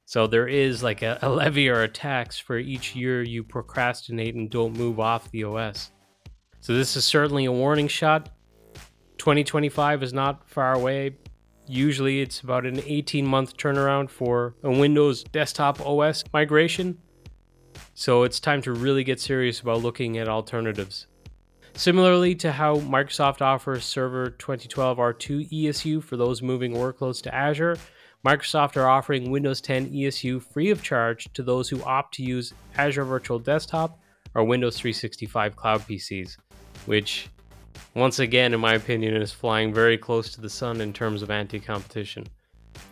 So 0.05 0.27
there 0.27 0.47
is 0.47 0.83
like 0.83 1.01
a, 1.01 1.17
a 1.21 1.29
levy 1.29 1.69
or 1.69 1.81
a 1.81 1.87
tax 1.87 2.37
for 2.37 2.57
each 2.57 2.95
year 2.95 3.23
you 3.23 3.43
procrastinate 3.43 4.35
and 4.35 4.49
don't 4.49 4.77
move 4.77 4.99
off 4.99 5.31
the 5.31 5.43
OS. 5.43 5.91
So 6.59 6.73
this 6.73 6.95
is 6.95 7.05
certainly 7.05 7.45
a 7.45 7.51
warning 7.51 7.87
shot. 7.87 8.29
2025 9.17 10.03
is 10.03 10.13
not 10.13 10.47
far 10.49 10.73
away, 10.73 11.15
Usually 11.65 12.21
it's 12.21 12.41
about 12.41 12.65
an 12.65 12.81
18 12.85 13.25
month 13.25 13.55
turnaround 13.55 14.09
for 14.09 14.55
a 14.63 14.71
Windows 14.71 15.23
desktop 15.23 15.79
OS 15.85 16.23
migration. 16.33 16.97
So 17.93 18.23
it's 18.23 18.39
time 18.39 18.61
to 18.63 18.73
really 18.73 19.03
get 19.03 19.19
serious 19.19 19.61
about 19.61 19.81
looking 19.81 20.17
at 20.17 20.27
alternatives. 20.27 21.07
Similarly 21.75 22.35
to 22.35 22.51
how 22.51 22.77
Microsoft 22.77 23.41
offers 23.41 23.83
Server 23.83 24.29
2012 24.29 24.97
R2 24.97 25.49
ESU 25.51 26.03
for 26.03 26.17
those 26.17 26.41
moving 26.43 26.73
workloads 26.73 27.21
to 27.23 27.33
Azure, 27.33 27.77
Microsoft 28.25 28.77
are 28.77 28.87
offering 28.87 29.31
Windows 29.31 29.59
10 29.59 29.89
ESU 29.89 30.41
free 30.41 30.69
of 30.69 30.83
charge 30.83 31.27
to 31.33 31.41
those 31.41 31.67
who 31.67 31.83
opt 31.83 32.13
to 32.13 32.23
use 32.23 32.53
Azure 32.77 33.03
Virtual 33.03 33.39
Desktop 33.39 33.99
or 34.35 34.43
Windows 34.43 34.77
365 34.77 35.55
Cloud 35.55 35.81
PCs, 35.81 36.37
which, 36.85 37.27
once 37.95 38.19
again, 38.19 38.53
in 38.53 38.59
my 38.59 38.75
opinion, 38.75 39.15
is 39.15 39.31
flying 39.31 39.73
very 39.73 39.97
close 39.97 40.29
to 40.29 40.41
the 40.41 40.49
sun 40.49 40.79
in 40.79 40.93
terms 40.93 41.23
of 41.23 41.31
anti 41.31 41.59
competition. 41.59 42.25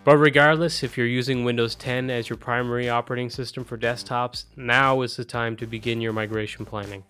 But 0.03 0.17
regardless, 0.17 0.83
if 0.83 0.97
you're 0.97 1.07
using 1.07 1.43
Windows 1.43 1.75
10 1.75 2.09
as 2.09 2.29
your 2.29 2.37
primary 2.37 2.89
operating 2.89 3.29
system 3.29 3.63
for 3.63 3.77
desktops, 3.77 4.45
now 4.55 5.01
is 5.01 5.15
the 5.15 5.25
time 5.25 5.55
to 5.57 5.67
begin 5.67 6.01
your 6.01 6.13
migration 6.13 6.65
planning. 6.65 7.03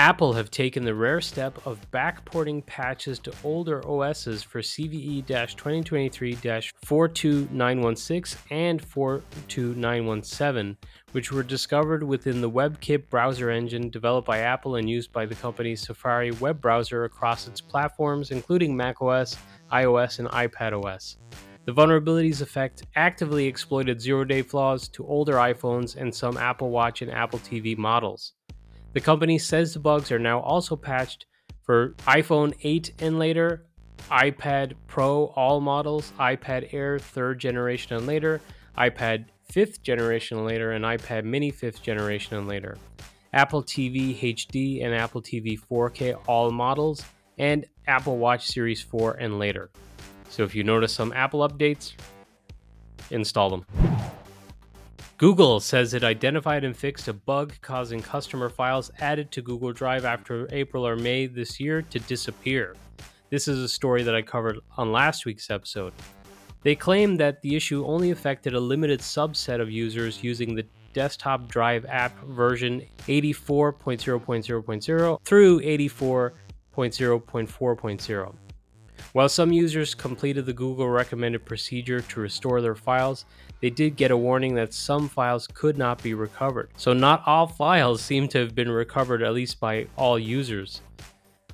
Apple 0.00 0.32
have 0.32 0.50
taken 0.50 0.82
the 0.82 0.94
rare 0.94 1.20
step 1.20 1.58
of 1.66 1.78
backporting 1.90 2.64
patches 2.64 3.18
to 3.18 3.30
older 3.44 3.86
OSs 3.86 4.42
for 4.42 4.62
CVE 4.62 5.26
2023 5.26 6.36
42916 6.82 8.40
and 8.50 8.80
42917, 8.80 10.78
which 11.12 11.30
were 11.30 11.42
discovered 11.42 12.02
within 12.02 12.40
the 12.40 12.50
WebKit 12.50 13.10
browser 13.10 13.50
engine 13.50 13.90
developed 13.90 14.26
by 14.26 14.38
Apple 14.38 14.76
and 14.76 14.88
used 14.88 15.12
by 15.12 15.26
the 15.26 15.34
company's 15.34 15.82
Safari 15.82 16.30
web 16.30 16.62
browser 16.62 17.04
across 17.04 17.46
its 17.46 17.60
platforms, 17.60 18.30
including 18.30 18.74
macOS, 18.74 19.36
iOS, 19.70 20.18
and 20.18 20.28
iPadOS. 20.28 21.18
The 21.66 21.74
vulnerabilities 21.74 22.40
affect 22.40 22.84
actively 22.96 23.44
exploited 23.44 24.00
zero 24.00 24.24
day 24.24 24.40
flaws 24.40 24.88
to 24.88 25.06
older 25.06 25.34
iPhones 25.34 25.96
and 25.96 26.14
some 26.14 26.38
Apple 26.38 26.70
Watch 26.70 27.02
and 27.02 27.10
Apple 27.10 27.40
TV 27.40 27.76
models. 27.76 28.32
The 28.92 29.00
company 29.00 29.38
says 29.38 29.72
the 29.72 29.80
bugs 29.80 30.10
are 30.10 30.18
now 30.18 30.40
also 30.40 30.74
patched 30.74 31.26
for 31.62 31.90
iPhone 32.00 32.54
8 32.62 32.92
and 32.98 33.18
later, 33.18 33.66
iPad 34.10 34.74
Pro 34.88 35.26
all 35.36 35.60
models, 35.60 36.12
iPad 36.18 36.74
Air 36.74 36.98
3rd 36.98 37.38
generation 37.38 37.96
and 37.96 38.06
later, 38.06 38.40
iPad 38.76 39.26
5th 39.52 39.82
generation 39.82 40.38
and 40.38 40.46
later, 40.46 40.72
and 40.72 40.84
iPad 40.84 41.24
Mini 41.24 41.52
5th 41.52 41.82
generation 41.82 42.36
and 42.36 42.48
later. 42.48 42.76
Apple 43.32 43.62
TV 43.62 44.18
HD 44.18 44.84
and 44.84 44.92
Apple 44.92 45.22
TV 45.22 45.58
4K 45.60 46.20
all 46.26 46.50
models, 46.50 47.04
and 47.38 47.66
Apple 47.86 48.18
Watch 48.18 48.46
Series 48.46 48.82
4 48.82 49.14
and 49.14 49.38
later. 49.38 49.70
So 50.30 50.42
if 50.42 50.54
you 50.54 50.64
notice 50.64 50.92
some 50.92 51.12
Apple 51.12 51.48
updates, 51.48 51.92
install 53.10 53.50
them. 53.50 54.19
Google 55.20 55.60
says 55.60 55.92
it 55.92 56.02
identified 56.02 56.64
and 56.64 56.74
fixed 56.74 57.06
a 57.06 57.12
bug 57.12 57.52
causing 57.60 58.00
customer 58.00 58.48
files 58.48 58.90
added 59.00 59.30
to 59.32 59.42
Google 59.42 59.70
Drive 59.70 60.06
after 60.06 60.48
April 60.50 60.86
or 60.86 60.96
May 60.96 61.26
this 61.26 61.60
year 61.60 61.82
to 61.82 61.98
disappear. 61.98 62.74
This 63.28 63.46
is 63.46 63.58
a 63.58 63.68
story 63.68 64.02
that 64.02 64.14
I 64.14 64.22
covered 64.22 64.60
on 64.78 64.92
last 64.92 65.26
week's 65.26 65.50
episode. 65.50 65.92
They 66.62 66.74
claim 66.74 67.18
that 67.18 67.42
the 67.42 67.54
issue 67.54 67.84
only 67.84 68.12
affected 68.12 68.54
a 68.54 68.60
limited 68.60 69.00
subset 69.00 69.60
of 69.60 69.70
users 69.70 70.24
using 70.24 70.54
the 70.54 70.64
desktop 70.94 71.48
drive 71.48 71.84
app 71.84 72.18
version 72.24 72.80
84.0.0.0 73.00 75.18
through 75.22 75.60
84.0.4.0. 75.60 78.34
While 79.12 79.28
some 79.28 79.52
users 79.52 79.94
completed 79.94 80.46
the 80.46 80.54
Google 80.54 80.88
recommended 80.88 81.44
procedure 81.44 82.00
to 82.00 82.20
restore 82.20 82.62
their 82.62 82.74
files, 82.74 83.26
they 83.60 83.70
did 83.70 83.96
get 83.96 84.10
a 84.10 84.16
warning 84.16 84.54
that 84.54 84.72
some 84.72 85.08
files 85.08 85.46
could 85.46 85.76
not 85.76 86.02
be 86.02 86.14
recovered. 86.14 86.70
So, 86.76 86.92
not 86.92 87.22
all 87.26 87.46
files 87.46 88.02
seem 88.02 88.28
to 88.28 88.38
have 88.38 88.54
been 88.54 88.70
recovered, 88.70 89.22
at 89.22 89.34
least 89.34 89.60
by 89.60 89.86
all 89.96 90.18
users. 90.18 90.80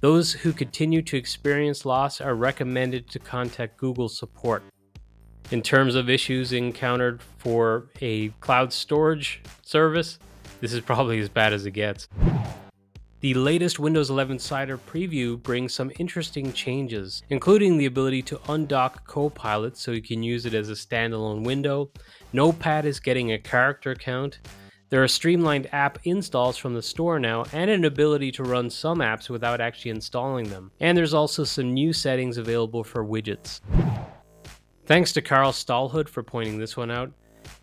Those 0.01 0.33
who 0.33 0.53
continue 0.53 1.03
to 1.03 1.17
experience 1.17 1.85
loss 1.85 2.21
are 2.21 2.35
recommended 2.35 3.09
to 3.11 3.19
contact 3.19 3.77
Google 3.77 4.09
support. 4.09 4.63
In 5.51 5.63
terms 5.63 5.95
of 5.95 6.11
issues 6.11 6.53
encountered 6.53 7.23
for 7.39 7.89
a 8.01 8.29
cloud 8.41 8.73
storage 8.73 9.41
service, 9.63 10.19
this 10.61 10.73
is 10.73 10.81
probably 10.81 11.19
as 11.21 11.29
bad 11.29 11.53
as 11.53 11.67
it 11.67 11.73
gets. 11.73 12.09
The 13.27 13.35
latest 13.35 13.81
Windows 13.81 14.09
11 14.09 14.35
Insider 14.35 14.79
preview 14.79 15.43
brings 15.43 15.75
some 15.75 15.91
interesting 15.99 16.53
changes, 16.53 17.25
including 17.29 17.77
the 17.77 17.87
ability 17.87 18.23
to 18.23 18.37
undock 18.49 19.05
Copilot 19.05 19.77
so 19.77 19.91
you 19.91 20.01
can 20.01 20.23
use 20.23 20.47
it 20.47 20.55
as 20.55 20.71
a 20.71 20.75
standalone 20.75 21.43
window. 21.43 21.91
Notepad 22.33 22.85
is 22.87 23.01
getting 23.01 23.33
a 23.33 23.39
character 23.41 23.97
count. 23.97 24.39
There 24.91 25.03
are 25.03 25.09
streamlined 25.09 25.67
app 25.73 25.99
installs 26.05 26.57
from 26.57 26.75
the 26.75 26.83
store 26.83 27.19
now, 27.19 27.45
and 27.53 27.69
an 27.69 27.85
ability 27.85 28.31
to 28.31 28.45
run 28.45 28.71
some 28.71 28.99
apps 28.99 29.29
without 29.29 29.61
actually 29.61 29.91
installing 29.91 30.49
them. 30.49 30.71
And 30.79 30.97
there's 30.97 31.13
also 31.13 31.43
some 31.43 31.75
new 31.75 31.93
settings 31.93 32.39
available 32.39 32.85
for 32.85 33.05
widgets. 33.05 33.61
Thanks 34.85 35.13
to 35.15 35.21
Carl 35.21 35.51
Stalhood 35.51 36.09
for 36.09 36.23
pointing 36.23 36.59
this 36.59 36.77
one 36.77 36.93
out. 36.93 37.11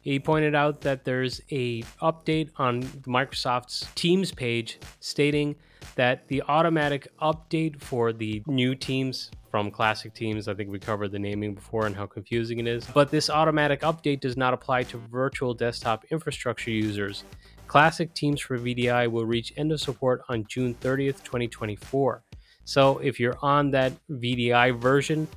He 0.03 0.19
pointed 0.19 0.53
out 0.53 0.81
that 0.81 1.05
there's 1.05 1.39
a 1.49 1.81
update 2.01 2.49
on 2.57 2.83
Microsoft's 3.07 3.87
Teams 3.95 4.33
page 4.33 4.77
stating 4.99 5.55
that 5.95 6.27
the 6.27 6.43
automatic 6.49 7.07
update 7.21 7.81
for 7.81 8.11
the 8.11 8.43
new 8.45 8.75
teams 8.75 9.31
from 9.49 9.71
classic 9.71 10.13
teams, 10.13 10.49
I 10.49 10.55
think 10.55 10.71
we 10.71 10.79
covered 10.79 11.11
the 11.13 11.19
naming 11.19 11.53
before 11.53 11.85
and 11.85 11.95
how 11.95 12.05
confusing 12.05 12.59
it 12.59 12.67
is, 12.67 12.85
but 12.93 13.11
this 13.11 13.29
automatic 13.29 13.81
update 13.81 14.19
does 14.19 14.35
not 14.35 14.53
apply 14.53 14.83
to 14.83 14.97
virtual 14.97 15.53
desktop 15.53 16.03
infrastructure 16.11 16.71
users. 16.71 17.23
Classic 17.67 18.13
Teams 18.13 18.41
for 18.41 18.57
VDI 18.57 19.09
will 19.09 19.25
reach 19.25 19.53
end 19.55 19.71
of 19.71 19.79
support 19.79 20.21
on 20.27 20.45
June 20.47 20.75
30th, 20.81 21.23
2024. 21.23 22.23
So 22.65 22.97
if 22.97 23.21
you're 23.21 23.37
on 23.41 23.71
that 23.71 23.93
VDI 24.09 24.81
version, 24.81 25.29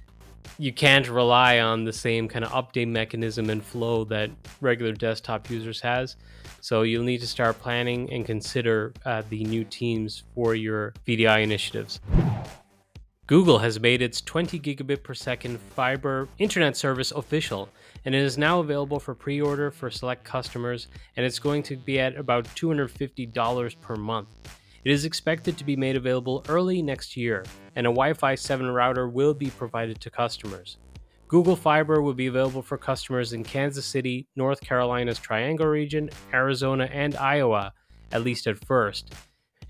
you 0.58 0.72
can't 0.72 1.08
rely 1.08 1.60
on 1.60 1.84
the 1.84 1.92
same 1.92 2.28
kind 2.28 2.44
of 2.44 2.50
update 2.52 2.88
mechanism 2.88 3.50
and 3.50 3.62
flow 3.62 4.04
that 4.04 4.30
regular 4.60 4.92
desktop 4.92 5.50
users 5.50 5.80
has. 5.80 6.16
So 6.60 6.82
you'll 6.82 7.04
need 7.04 7.20
to 7.20 7.26
start 7.26 7.58
planning 7.60 8.10
and 8.12 8.24
consider 8.24 8.92
uh, 9.04 9.22
the 9.28 9.44
new 9.44 9.64
teams 9.64 10.24
for 10.34 10.54
your 10.54 10.94
VDI 11.06 11.42
initiatives. 11.42 12.00
Google 13.26 13.58
has 13.58 13.80
made 13.80 14.02
its 14.02 14.20
20 14.20 14.60
gigabit 14.60 15.02
per 15.02 15.12
second 15.12 15.58
fiber 15.58 16.28
internet 16.38 16.76
service 16.76 17.10
official, 17.10 17.68
and 18.04 18.14
it 18.14 18.22
is 18.22 18.38
now 18.38 18.60
available 18.60 19.00
for 19.00 19.16
pre 19.16 19.40
order 19.40 19.72
for 19.72 19.90
select 19.90 20.22
customers, 20.22 20.86
and 21.16 21.26
it's 21.26 21.40
going 21.40 21.64
to 21.64 21.76
be 21.76 21.98
at 21.98 22.16
about 22.16 22.44
$250 22.54 23.80
per 23.80 23.96
month. 23.96 24.28
It 24.86 24.92
is 24.92 25.04
expected 25.04 25.58
to 25.58 25.64
be 25.64 25.74
made 25.74 25.96
available 25.96 26.44
early 26.48 26.80
next 26.80 27.16
year, 27.16 27.44
and 27.74 27.88
a 27.88 27.90
Wi 27.90 28.12
Fi 28.12 28.36
7 28.36 28.70
router 28.70 29.08
will 29.08 29.34
be 29.34 29.50
provided 29.50 30.00
to 30.00 30.10
customers. 30.10 30.76
Google 31.26 31.56
Fiber 31.56 32.00
will 32.02 32.14
be 32.14 32.28
available 32.28 32.62
for 32.62 32.78
customers 32.78 33.32
in 33.32 33.42
Kansas 33.42 33.84
City, 33.84 34.28
North 34.36 34.60
Carolina's 34.60 35.18
Triangle 35.18 35.66
region, 35.66 36.08
Arizona, 36.32 36.88
and 36.92 37.16
Iowa, 37.16 37.72
at 38.12 38.22
least 38.22 38.46
at 38.46 38.64
first. 38.64 39.12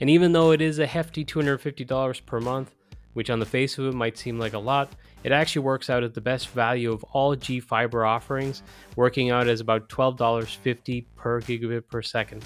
And 0.00 0.10
even 0.10 0.32
though 0.32 0.50
it 0.50 0.60
is 0.60 0.80
a 0.80 0.86
hefty 0.86 1.24
$250 1.24 2.26
per 2.26 2.38
month, 2.38 2.74
which 3.14 3.30
on 3.30 3.38
the 3.38 3.46
face 3.46 3.78
of 3.78 3.86
it 3.86 3.94
might 3.94 4.18
seem 4.18 4.38
like 4.38 4.52
a 4.52 4.58
lot, 4.58 4.92
it 5.24 5.32
actually 5.32 5.62
works 5.62 5.88
out 5.88 6.04
at 6.04 6.12
the 6.12 6.20
best 6.20 6.50
value 6.50 6.92
of 6.92 7.02
all 7.04 7.34
GFiber 7.34 8.06
offerings, 8.06 8.62
working 8.96 9.30
out 9.30 9.48
as 9.48 9.62
about 9.62 9.88
$12.50 9.88 11.06
per 11.16 11.40
gigabit 11.40 11.88
per 11.88 12.02
second. 12.02 12.44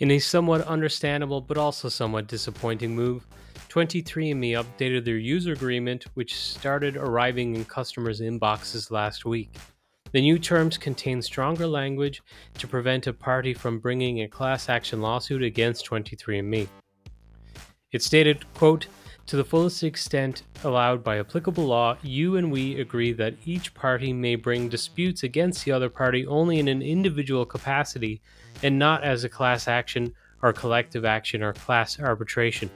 In 0.00 0.12
a 0.12 0.18
somewhat 0.18 0.62
understandable 0.62 1.42
but 1.42 1.58
also 1.58 1.90
somewhat 1.90 2.26
disappointing 2.26 2.96
move, 2.96 3.26
23andMe 3.68 4.52
updated 4.52 5.04
their 5.04 5.18
user 5.18 5.52
agreement, 5.52 6.06
which 6.14 6.36
started 6.36 6.96
arriving 6.96 7.54
in 7.54 7.66
customers' 7.66 8.22
inboxes 8.22 8.90
last 8.90 9.26
week. 9.26 9.54
The 10.12 10.22
new 10.22 10.38
terms 10.38 10.78
contain 10.78 11.20
stronger 11.20 11.66
language 11.66 12.22
to 12.56 12.66
prevent 12.66 13.08
a 13.08 13.12
party 13.12 13.52
from 13.52 13.78
bringing 13.78 14.22
a 14.22 14.28
class 14.28 14.70
action 14.70 15.02
lawsuit 15.02 15.42
against 15.42 15.84
23andMe. 15.84 16.66
It 17.92 18.02
stated, 18.02 18.50
quote, 18.54 18.86
to 19.26 19.36
the 19.36 19.44
fullest 19.44 19.82
extent 19.82 20.44
allowed 20.64 21.04
by 21.04 21.18
applicable 21.18 21.66
law, 21.66 21.98
you 22.02 22.36
and 22.36 22.50
we 22.50 22.80
agree 22.80 23.12
that 23.12 23.34
each 23.44 23.74
party 23.74 24.14
may 24.14 24.34
bring 24.34 24.70
disputes 24.70 25.24
against 25.24 25.66
the 25.66 25.72
other 25.72 25.90
party 25.90 26.26
only 26.26 26.58
in 26.58 26.68
an 26.68 26.80
individual 26.80 27.44
capacity 27.44 28.22
and 28.62 28.78
not 28.78 29.02
as 29.04 29.24
a 29.24 29.28
class 29.28 29.68
action 29.68 30.12
or 30.42 30.52
collective 30.52 31.04
action 31.04 31.42
or 31.42 31.52
class 31.52 32.00
arbitration. 32.00 32.70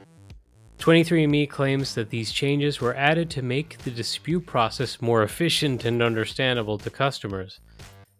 23andMe 0.79 1.49
claims 1.49 1.95
that 1.95 2.11
these 2.11 2.33
changes 2.33 2.81
were 2.81 2.95
added 2.97 3.31
to 3.31 3.43
make 3.43 3.79
the 3.79 3.91
dispute 3.91 4.45
process 4.45 5.01
more 5.01 5.23
efficient 5.23 5.85
and 5.85 6.03
understandable 6.03 6.77
to 6.79 6.91
customers. 6.91 7.61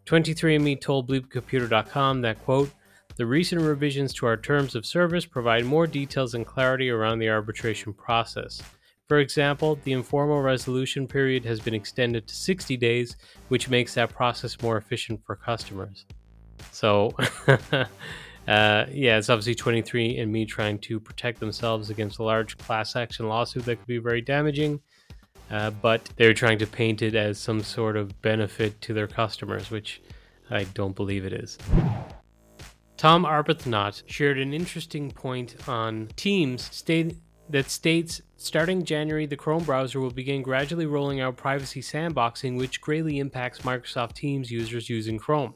23andMe 0.07 0.81
told 0.81 1.09
BleepComputer.com 1.09 2.21
that, 2.23 2.43
quote, 2.45 2.71
the 3.17 3.27
recent 3.27 3.63
revisions 3.63 4.13
to 4.15 4.27
our 4.27 4.37
terms 4.37 4.75
of 4.75 4.85
service 4.85 5.25
provide 5.25 5.65
more 5.65 5.87
details 5.87 6.35
and 6.35 6.47
clarity 6.47 6.91
around 6.91 7.19
the 7.19 7.29
arbitration 7.29 7.93
process. 7.93 8.61
For 9.07 9.19
example, 9.19 9.79
the 9.85 9.93
informal 9.93 10.41
resolution 10.41 11.07
period 11.07 11.45
has 11.45 11.61
been 11.61 11.75
extended 11.75 12.27
to 12.27 12.35
60 12.35 12.77
days, 12.77 13.17
which 13.49 13.69
makes 13.69 13.95
that 13.95 14.15
process 14.15 14.61
more 14.63 14.79
efficient 14.79 15.21
for 15.25 15.37
customers. 15.37 16.07
So, 16.71 17.13
Uh, 18.47 18.85
yeah, 18.93 19.17
it's 19.17 19.31
obviously 19.31 19.55
23andMe 19.55 20.47
trying 20.47 20.79
to 20.79 21.01
protect 21.01 21.41
themselves 21.41 21.91
against 21.91 22.19
a 22.19 22.23
large 22.23 22.59
class 22.59 22.95
action 22.95 23.27
lawsuit 23.27 23.65
that 23.65 23.77
could 23.77 23.87
be 23.87 23.99
very 23.99 24.21
damaging. 24.21 24.81
Uh, 25.51 25.71
but 25.71 26.09
they're 26.17 26.35
trying 26.35 26.59
to 26.59 26.67
paint 26.67 27.03
it 27.03 27.15
as 27.15 27.39
some 27.39 27.63
sort 27.63 27.97
of 27.97 28.21
benefit 28.23 28.81
to 28.81 28.95
their 28.95 29.07
customers, 29.07 29.71
which 29.71 30.03
I 30.51 30.65
don't 30.65 30.97
believe 30.97 31.25
it 31.25 31.33
is. 31.33 31.59
Tom 32.97 33.25
Arbuthnot 33.25 34.03
shared 34.07 34.39
an 34.39 34.55
interesting 34.55 35.11
point 35.11 35.57
on 35.69 36.09
Teams 36.17 36.63
state 36.63 37.17
that 37.51 37.69
states 37.69 38.23
starting 38.37 38.85
January, 38.85 39.27
the 39.27 39.37
Chrome 39.37 39.65
browser 39.65 40.01
will 40.01 40.11
begin 40.11 40.43
gradually 40.43 40.87
rolling 40.87 41.21
out 41.21 41.37
privacy 41.37 41.83
sandboxing, 41.83 42.57
which 42.57 42.81
greatly 42.81 43.19
impacts 43.19 43.61
Microsoft 43.61 44.15
Teams 44.15 44.51
users 44.51 44.89
using 44.89 45.19
Chrome. 45.19 45.55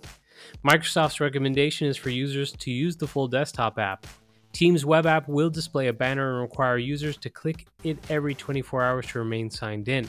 Microsoft's 0.67 1.21
recommendation 1.21 1.87
is 1.87 1.97
for 1.97 2.11
users 2.11 2.53
to 2.53 2.71
use 2.71 2.97
the 2.97 3.07
full 3.07 3.29
desktop 3.29 3.79
app. 3.79 4.07
Teams 4.53 4.85
web 4.85 5.07
app 5.07 5.29
will 5.29 5.51
display 5.51 5.89
a 5.89 5.93
banner 5.93 6.33
and 6.33 6.43
require 6.43 6.79
users 6.79 7.17
to 7.19 7.31
click 7.31 7.67
it 7.85 7.99
every 8.11 8.35
24 8.35 8.83
hours 8.83 9.07
to 9.09 9.19
remain 9.19 9.51
signed 9.51 9.89
in. 9.89 10.09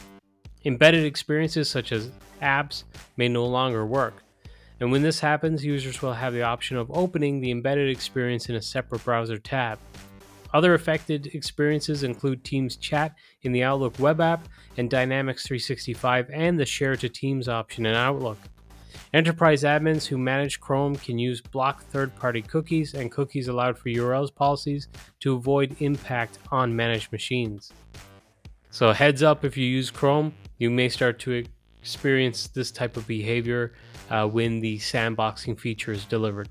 Embedded 0.66 1.06
experiences 1.06 1.70
such 1.70 1.92
as 1.92 2.12
apps 2.42 2.84
may 3.18 3.28
no 3.28 3.46
longer 3.46 3.86
work. 3.86 4.24
And 4.80 4.92
when 4.92 5.02
this 5.02 5.20
happens, 5.20 5.64
users 5.64 6.02
will 6.02 6.14
have 6.14 6.34
the 6.34 6.44
option 6.44 6.78
of 6.78 6.90
opening 6.92 7.42
the 7.42 7.52
embedded 7.52 7.90
experience 7.90 8.50
in 8.50 8.56
a 8.56 8.62
separate 8.62 9.04
browser 9.04 9.38
tab. 9.38 9.78
Other 10.54 10.74
affected 10.74 11.28
experiences 11.28 12.04
include 12.04 12.44
Teams 12.44 12.76
Chat 12.76 13.14
in 13.44 13.52
the 13.52 13.64
Outlook 13.64 14.00
web 14.00 14.20
app 14.20 14.48
and 14.78 14.90
Dynamics 14.90 15.46
365 15.46 16.30
and 16.34 16.60
the 16.60 16.66
Share 16.66 16.96
to 16.96 17.10
Teams 17.10 17.48
option 17.48 17.86
in 17.86 17.94
Outlook. 17.94 18.40
Enterprise 19.12 19.64
admins 19.64 20.06
who 20.06 20.20
manage 20.20 20.60
Chrome 20.60 20.96
can 20.96 21.18
use 21.18 21.42
block 21.42 21.82
third 21.86 22.16
party 22.16 22.44
cookies 22.44 22.94
and 22.94 23.12
cookies 23.12 23.48
allowed 23.48 23.76
for 23.76 23.90
URLs 23.90 24.34
policies 24.34 24.88
to 25.22 25.34
avoid 25.34 25.76
impact 25.80 26.38
on 26.52 26.76
managed 26.76 27.12
machines. 27.12 27.74
So, 28.70 28.92
heads 28.92 29.24
up 29.24 29.44
if 29.44 29.58
you 29.58 29.66
use 29.66 29.90
Chrome, 29.90 30.32
you 30.60 30.70
may 30.70 30.90
start 30.90 31.18
to 31.22 31.44
experience 31.82 32.50
this 32.50 32.70
type 32.70 32.98
of 32.98 33.08
behavior 33.08 33.74
uh, 34.12 34.28
when 34.28 34.60
the 34.60 34.78
sandboxing 34.78 35.60
feature 35.60 35.92
is 35.92 36.06
delivered. 36.06 36.50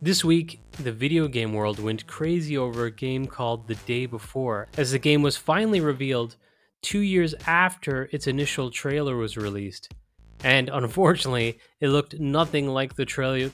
This 0.00 0.24
week, 0.24 0.58
the 0.78 0.92
video 0.92 1.28
game 1.28 1.52
world 1.52 1.80
went 1.80 2.06
crazy 2.06 2.56
over 2.56 2.86
a 2.86 2.90
game 2.90 3.26
called 3.26 3.68
The 3.68 3.74
Day 3.74 4.06
Before, 4.06 4.68
as 4.78 4.92
the 4.92 4.98
game 4.98 5.20
was 5.20 5.36
finally 5.36 5.82
revealed 5.82 6.36
two 6.80 7.00
years 7.00 7.34
after 7.46 8.08
its 8.10 8.26
initial 8.26 8.70
trailer 8.70 9.18
was 9.18 9.36
released 9.36 9.92
and 10.44 10.68
unfortunately, 10.68 11.58
it 11.80 11.88
looked 11.88 12.18
nothing 12.18 12.68
like 12.68 12.94
the 12.94 13.04
trailer. 13.04 13.50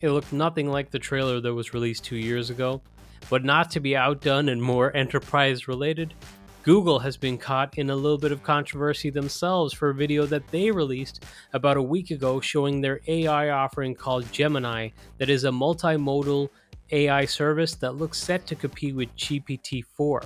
It 0.00 0.10
looked 0.10 0.32
nothing 0.32 0.70
like 0.70 0.90
the 0.90 0.98
trailer 0.98 1.40
that 1.40 1.54
was 1.54 1.74
released 1.74 2.04
two 2.04 2.16
years 2.16 2.50
ago. 2.50 2.82
But 3.28 3.44
not 3.44 3.70
to 3.72 3.80
be 3.80 3.96
outdone 3.96 4.48
and 4.48 4.62
more 4.62 4.94
enterprise 4.96 5.68
related, 5.68 6.14
Google 6.62 6.98
has 6.98 7.16
been 7.16 7.38
caught 7.38 7.78
in 7.78 7.88
a 7.88 7.96
little 7.96 8.18
bit 8.18 8.32
of 8.32 8.42
controversy 8.42 9.08
themselves 9.08 9.72
for 9.72 9.90
a 9.90 9.94
video 9.94 10.26
that 10.26 10.46
they 10.48 10.70
released 10.70 11.24
about 11.54 11.78
a 11.78 11.82
week 11.82 12.10
ago 12.10 12.38
showing 12.38 12.80
their 12.80 13.00
AI 13.06 13.48
offering 13.48 13.94
called 13.94 14.30
Gemini, 14.30 14.90
that 15.16 15.30
is 15.30 15.44
a 15.44 15.50
multimodal 15.50 16.50
AI 16.92 17.24
service 17.24 17.74
that 17.76 17.96
looks 17.96 18.18
set 18.18 18.46
to 18.46 18.54
compete 18.54 18.94
with 18.94 19.14
GPT 19.16 19.82
4. 19.96 20.22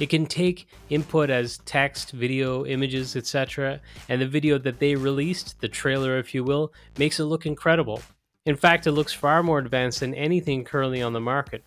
It 0.00 0.10
can 0.10 0.26
take 0.26 0.66
input 0.90 1.30
as 1.30 1.58
text, 1.58 2.10
video, 2.10 2.66
images, 2.66 3.14
etc., 3.14 3.80
and 4.08 4.20
the 4.20 4.26
video 4.26 4.58
that 4.58 4.80
they 4.80 4.96
released, 4.96 5.60
the 5.60 5.68
trailer 5.68 6.18
if 6.18 6.34
you 6.34 6.42
will, 6.42 6.72
makes 6.98 7.20
it 7.20 7.24
look 7.24 7.46
incredible. 7.46 8.02
In 8.44 8.56
fact, 8.56 8.86
it 8.86 8.92
looks 8.92 9.12
far 9.12 9.42
more 9.42 9.58
advanced 9.58 10.00
than 10.00 10.14
anything 10.14 10.64
currently 10.64 11.00
on 11.00 11.12
the 11.12 11.20
market. 11.20 11.62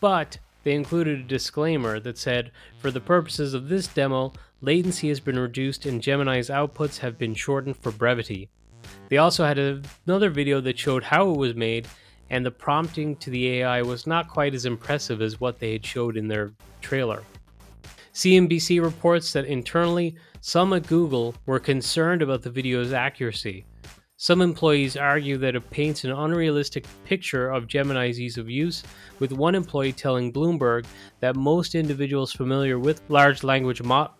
But 0.00 0.38
they 0.64 0.74
included 0.74 1.18
a 1.18 1.24
disclaimer 1.24 1.98
that 2.00 2.18
said, 2.18 2.52
for 2.78 2.90
the 2.90 3.00
purposes 3.00 3.52
of 3.52 3.68
this 3.68 3.88
demo, 3.88 4.32
latency 4.60 5.08
has 5.08 5.20
been 5.20 5.38
reduced 5.38 5.84
and 5.84 6.00
Gemini's 6.00 6.48
outputs 6.48 6.98
have 6.98 7.18
been 7.18 7.34
shortened 7.34 7.76
for 7.76 7.90
brevity. 7.90 8.48
They 9.08 9.18
also 9.18 9.44
had 9.44 9.58
another 10.06 10.30
video 10.30 10.60
that 10.60 10.78
showed 10.78 11.02
how 11.02 11.30
it 11.30 11.36
was 11.36 11.54
made, 11.54 11.88
and 12.30 12.46
the 12.46 12.50
prompting 12.50 13.16
to 13.16 13.30
the 13.30 13.58
AI 13.58 13.82
was 13.82 14.06
not 14.06 14.28
quite 14.28 14.54
as 14.54 14.64
impressive 14.64 15.20
as 15.20 15.40
what 15.40 15.58
they 15.58 15.72
had 15.72 15.84
showed 15.84 16.16
in 16.16 16.28
their 16.28 16.52
trailer. 16.80 17.22
CNBC 18.14 18.82
reports 18.82 19.32
that 19.32 19.46
internally, 19.46 20.16
some 20.42 20.72
at 20.74 20.86
Google 20.86 21.34
were 21.46 21.58
concerned 21.58 22.20
about 22.20 22.42
the 22.42 22.50
video's 22.50 22.92
accuracy. 22.92 23.64
Some 24.18 24.40
employees 24.40 24.96
argue 24.96 25.38
that 25.38 25.56
it 25.56 25.70
paints 25.70 26.04
an 26.04 26.12
unrealistic 26.12 26.86
picture 27.04 27.50
of 27.50 27.66
Gemini's 27.66 28.20
ease 28.20 28.38
of 28.38 28.50
use, 28.50 28.82
with 29.18 29.32
one 29.32 29.54
employee 29.54 29.92
telling 29.92 30.32
Bloomberg 30.32 30.84
that 31.20 31.36
most 31.36 31.74
individuals 31.74 32.32
familiar 32.32 32.78
with 32.78 33.00
large 33.08 33.42
language, 33.42 33.82
mo- 33.82 34.10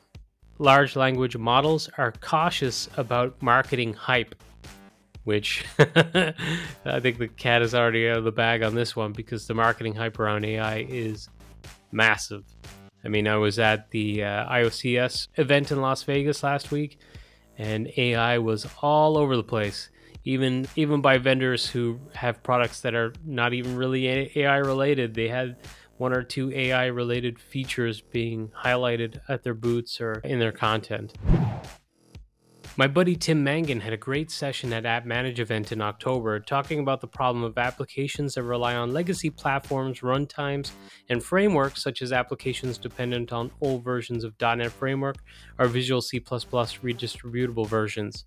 large 0.58 0.96
language 0.96 1.36
models 1.36 1.90
are 1.98 2.12
cautious 2.20 2.88
about 2.96 3.40
marketing 3.42 3.92
hype. 3.92 4.34
Which 5.24 5.64
I 5.78 6.98
think 6.98 7.18
the 7.18 7.30
cat 7.36 7.62
is 7.62 7.74
already 7.74 8.08
out 8.08 8.18
of 8.18 8.24
the 8.24 8.32
bag 8.32 8.64
on 8.64 8.74
this 8.74 8.96
one 8.96 9.12
because 9.12 9.46
the 9.46 9.54
marketing 9.54 9.94
hype 9.94 10.18
around 10.18 10.44
AI 10.44 10.78
is 10.88 11.28
massive. 11.92 12.42
I 13.04 13.08
mean, 13.08 13.26
I 13.26 13.36
was 13.36 13.58
at 13.58 13.90
the 13.90 14.24
uh, 14.24 14.48
IOCS 14.48 15.28
event 15.36 15.72
in 15.72 15.80
Las 15.80 16.02
Vegas 16.04 16.42
last 16.42 16.70
week, 16.70 16.98
and 17.58 17.92
AI 17.96 18.38
was 18.38 18.66
all 18.80 19.18
over 19.18 19.36
the 19.36 19.42
place. 19.42 19.90
Even 20.24 20.68
even 20.76 21.00
by 21.00 21.18
vendors 21.18 21.68
who 21.68 21.98
have 22.14 22.42
products 22.44 22.80
that 22.82 22.94
are 22.94 23.12
not 23.24 23.52
even 23.52 23.76
really 23.76 24.06
AI 24.36 24.58
related, 24.58 25.14
they 25.14 25.28
had 25.28 25.56
one 25.96 26.12
or 26.12 26.22
two 26.22 26.52
AI 26.52 26.86
related 26.86 27.40
features 27.40 28.00
being 28.00 28.52
highlighted 28.64 29.20
at 29.28 29.42
their 29.42 29.54
booths 29.54 30.00
or 30.00 30.14
in 30.24 30.38
their 30.38 30.52
content. 30.52 31.12
My 32.78 32.86
buddy 32.86 33.16
Tim 33.16 33.44
Mangan 33.44 33.80
had 33.80 33.92
a 33.92 33.98
great 33.98 34.30
session 34.30 34.72
at 34.72 34.84
AppManagEvent 34.84 35.72
in 35.72 35.82
October 35.82 36.40
talking 36.40 36.78
about 36.80 37.02
the 37.02 37.06
problem 37.06 37.44
of 37.44 37.58
applications 37.58 38.34
that 38.34 38.44
rely 38.44 38.74
on 38.74 38.94
legacy 38.94 39.28
platforms, 39.28 40.00
runtimes, 40.00 40.70
and 41.10 41.22
frameworks 41.22 41.82
such 41.82 42.00
as 42.00 42.12
applications 42.12 42.78
dependent 42.78 43.30
on 43.30 43.50
old 43.60 43.84
versions 43.84 44.24
of 44.24 44.32
.NET 44.40 44.72
Framework 44.72 45.18
or 45.58 45.66
Visual 45.66 46.00
C++ 46.00 46.18
redistributable 46.18 47.66
versions. 47.66 48.24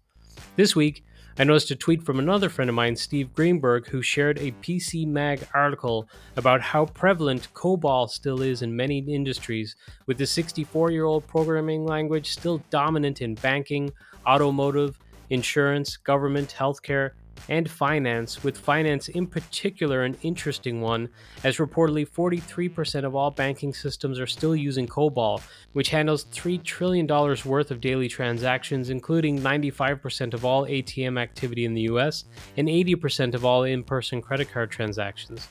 This 0.56 0.76
week, 0.76 1.04
I 1.38 1.44
noticed 1.44 1.70
a 1.72 1.76
tweet 1.76 2.02
from 2.02 2.18
another 2.18 2.48
friend 2.48 2.70
of 2.70 2.76
mine, 2.76 2.96
Steve 2.96 3.34
Greenberg, 3.34 3.88
who 3.88 4.02
shared 4.02 4.38
a 4.38 4.54
PC 4.64 5.06
Mag 5.06 5.46
article 5.54 6.08
about 6.38 6.62
how 6.62 6.86
prevalent 6.86 7.54
COBOL 7.54 8.10
still 8.10 8.42
is 8.42 8.62
in 8.62 8.74
many 8.74 9.00
industries, 9.00 9.76
with 10.06 10.18
the 10.18 10.26
64 10.26 10.92
year 10.92 11.04
old 11.04 11.28
programming 11.28 11.86
language 11.86 12.32
still 12.32 12.64
dominant 12.70 13.22
in 13.22 13.36
banking, 13.36 13.92
automotive, 14.26 14.98
insurance, 15.30 15.98
government, 15.98 16.56
healthcare, 16.58 17.12
and 17.50 17.70
finance, 17.70 18.44
with 18.44 18.58
finance 18.58 19.08
in 19.10 19.28
particular 19.28 20.04
an 20.04 20.18
interesting 20.24 20.82
one, 20.82 21.10
as 21.44 21.58
reportedly 21.58 22.08
43% 22.08 23.04
of 23.04 23.16
all 23.16 23.32
banking 23.32 23.74
systems 23.74 24.20
are 24.20 24.28
still 24.28 24.56
using 24.56 24.88
COBOL, 24.88 25.42
which 25.74 25.90
handles 25.90 26.26
$3 26.26 26.64
trillion 26.64 27.08
worth 27.08 27.72
of 27.72 27.82
daily 27.82 28.08
transactions, 28.08 28.90
including 28.90 29.40
95% 29.40 30.34
of 30.34 30.46
all 30.46 30.66
ATM 30.66 31.20
activity 31.20 31.66
in 31.66 31.74
the 31.74 31.84
US 31.84 32.26
and 32.58 32.68
80% 32.68 33.34
of 33.34 33.46
all 33.46 33.64
in 33.64 33.84
person 33.84 34.22
credit 34.22 34.52
card 34.52 34.72
transactions. 34.72 35.50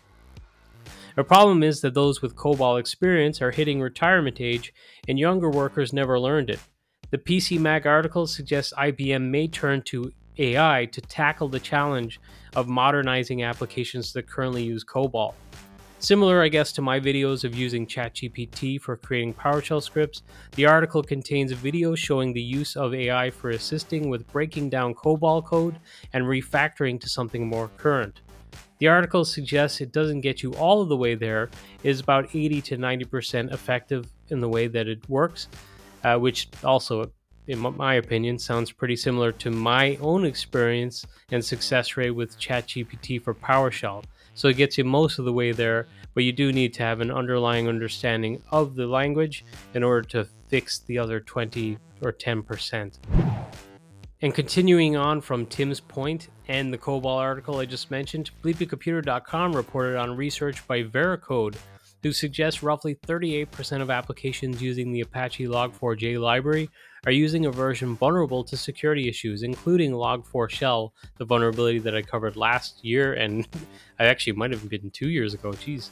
The 1.17 1.25
problem 1.25 1.63
is 1.63 1.81
that 1.83 1.95
those 1.95 2.21
with 2.21 2.35
COBOL 2.35 2.81
experience 2.81 3.41
are 3.41 3.53
hitting 3.53 3.81
retirement 3.81 4.41
age, 4.41 4.75
and 5.07 5.19
younger 5.19 5.49
workers 5.49 5.93
never 5.93 6.19
learned 6.19 6.51
it. 6.51 6.59
The 7.11 7.19
PC 7.19 7.61
Mag 7.61 7.87
article 7.87 8.27
suggests 8.27 8.73
IBM 8.77 9.31
may 9.31 9.47
turn 9.47 9.83
to 9.83 10.11
AI 10.39 10.87
to 10.87 11.01
tackle 11.01 11.49
the 11.49 11.61
challenge 11.61 12.21
of 12.57 12.69
modernizing 12.69 13.43
applications 13.43 14.13
that 14.13 14.27
currently 14.27 14.63
use 14.63 14.85
COBOL. 14.85 15.35
Similar, 16.05 16.43
I 16.43 16.49
guess, 16.49 16.71
to 16.73 16.83
my 16.83 17.01
videos 17.01 17.45
of 17.45 17.55
using 17.55 17.87
ChatGPT 17.87 18.79
for 18.79 18.95
creating 18.95 19.33
PowerShell 19.33 19.83
scripts, 19.83 20.23
the 20.55 20.67
article 20.67 21.03
contains 21.03 21.51
a 21.51 21.55
video 21.55 21.95
showing 21.95 22.35
the 22.35 22.43
use 22.43 22.77
of 22.77 22.93
AI 22.93 23.31
for 23.31 23.51
assisting 23.51 24.11
with 24.11 24.31
breaking 24.31 24.69
down 24.69 24.95
COBOL 24.95 25.47
code 25.47 25.79
and 26.13 26.27
refactoring 26.27 27.01
to 27.01 27.09
something 27.09 27.49
more 27.49 27.71
current. 27.79 28.21
The 28.81 28.89
article 28.89 29.25
suggests 29.25 29.81
it 29.81 29.93
doesn't 29.93 30.21
get 30.21 30.43
you 30.43 30.53
all 30.57 30.83
of 30.83 30.91
the 30.91 30.97
way 30.97 31.15
there, 31.15 31.45
it 31.83 31.89
is 31.89 32.01
about 32.01 32.29
80 32.35 32.61
to 32.61 32.77
90% 32.77 33.51
effective 33.51 34.13
in 34.29 34.41
the 34.41 34.49
way 34.49 34.67
that 34.67 34.87
it 34.87 35.09
works, 35.09 35.49
uh, 36.03 36.19
which 36.19 36.51
also, 36.63 37.11
in 37.47 37.59
my 37.59 37.95
opinion, 37.95 38.39
sounds 38.39 38.73
pretty 38.73 38.97
similar 38.97 39.33
to 39.33 39.51
my 39.51 39.97
own 40.01 40.25
experience 40.25 41.07
and 41.31 41.45
success 41.45 41.97
rate 41.97 42.11
with 42.11 42.39
ChatGPT 42.39 43.23
for 43.23 43.35
PowerShell. 43.35 44.05
So 44.35 44.49
it 44.49 44.57
gets 44.57 44.79
you 44.79 44.85
most 44.85 45.19
of 45.19 45.25
the 45.25 45.33
way 45.33 45.53
there, 45.53 45.87
but 46.15 46.25
you 46.25 46.33
do 46.33 46.53
need 46.53 46.75
to 46.75 46.83
have 46.83 47.01
an 47.01 47.11
underlying 47.11 47.69
understanding 47.69 48.43
of 48.51 48.75
the 48.75 48.87
language 48.87 49.45
in 49.75 49.83
order 49.83 50.09
to 50.09 50.29
fix 50.49 50.81
the 50.81 50.99
other 50.99 51.21
20 51.21 51.79
or 52.03 52.13
10%. 52.13 52.99
And 54.23 54.35
continuing 54.35 54.97
on 54.97 55.21
from 55.21 55.45
Tim's 55.47 55.81
point 55.81 56.29
and 56.49 56.73
the 56.73 56.79
COBOL 56.79 57.19
article 57.19 57.59
I 57.59 57.67
just 57.67 57.91
mentioned, 57.91 58.31
bleepingcomputer.com 58.43 59.55
reported 59.55 59.97
on 59.97 60.17
research 60.17 60.67
by 60.67 60.83
Veracode, 60.83 61.57
who 62.05 62.13
suggests 62.13 62.63
roughly 62.63 62.95
38% 62.95 63.81
of 63.81 63.91
applications 63.91 64.61
using 64.61 64.93
the 64.93 65.01
Apache 65.01 65.47
Log4j 65.47 66.21
library 66.21 66.69
are 67.07 67.13
using 67.13 67.47
a 67.47 67.51
version 67.51 67.97
vulnerable 67.97 68.45
to 68.45 68.59
security 68.59 69.09
issues, 69.09 69.43
including 69.43 69.93
Log4Shell, 69.93 70.91
the 71.17 71.25
vulnerability 71.25 71.79
that 71.79 71.97
I 71.97 72.03
covered 72.03 72.37
last 72.37 72.85
year, 72.85 73.15
and 73.15 73.49
I 73.99 74.05
actually 74.05 74.35
might 74.35 74.51
have 74.51 74.69
been 74.69 74.91
two 74.91 75.09
years 75.09 75.33
ago. 75.33 75.53
Jeez. 75.53 75.89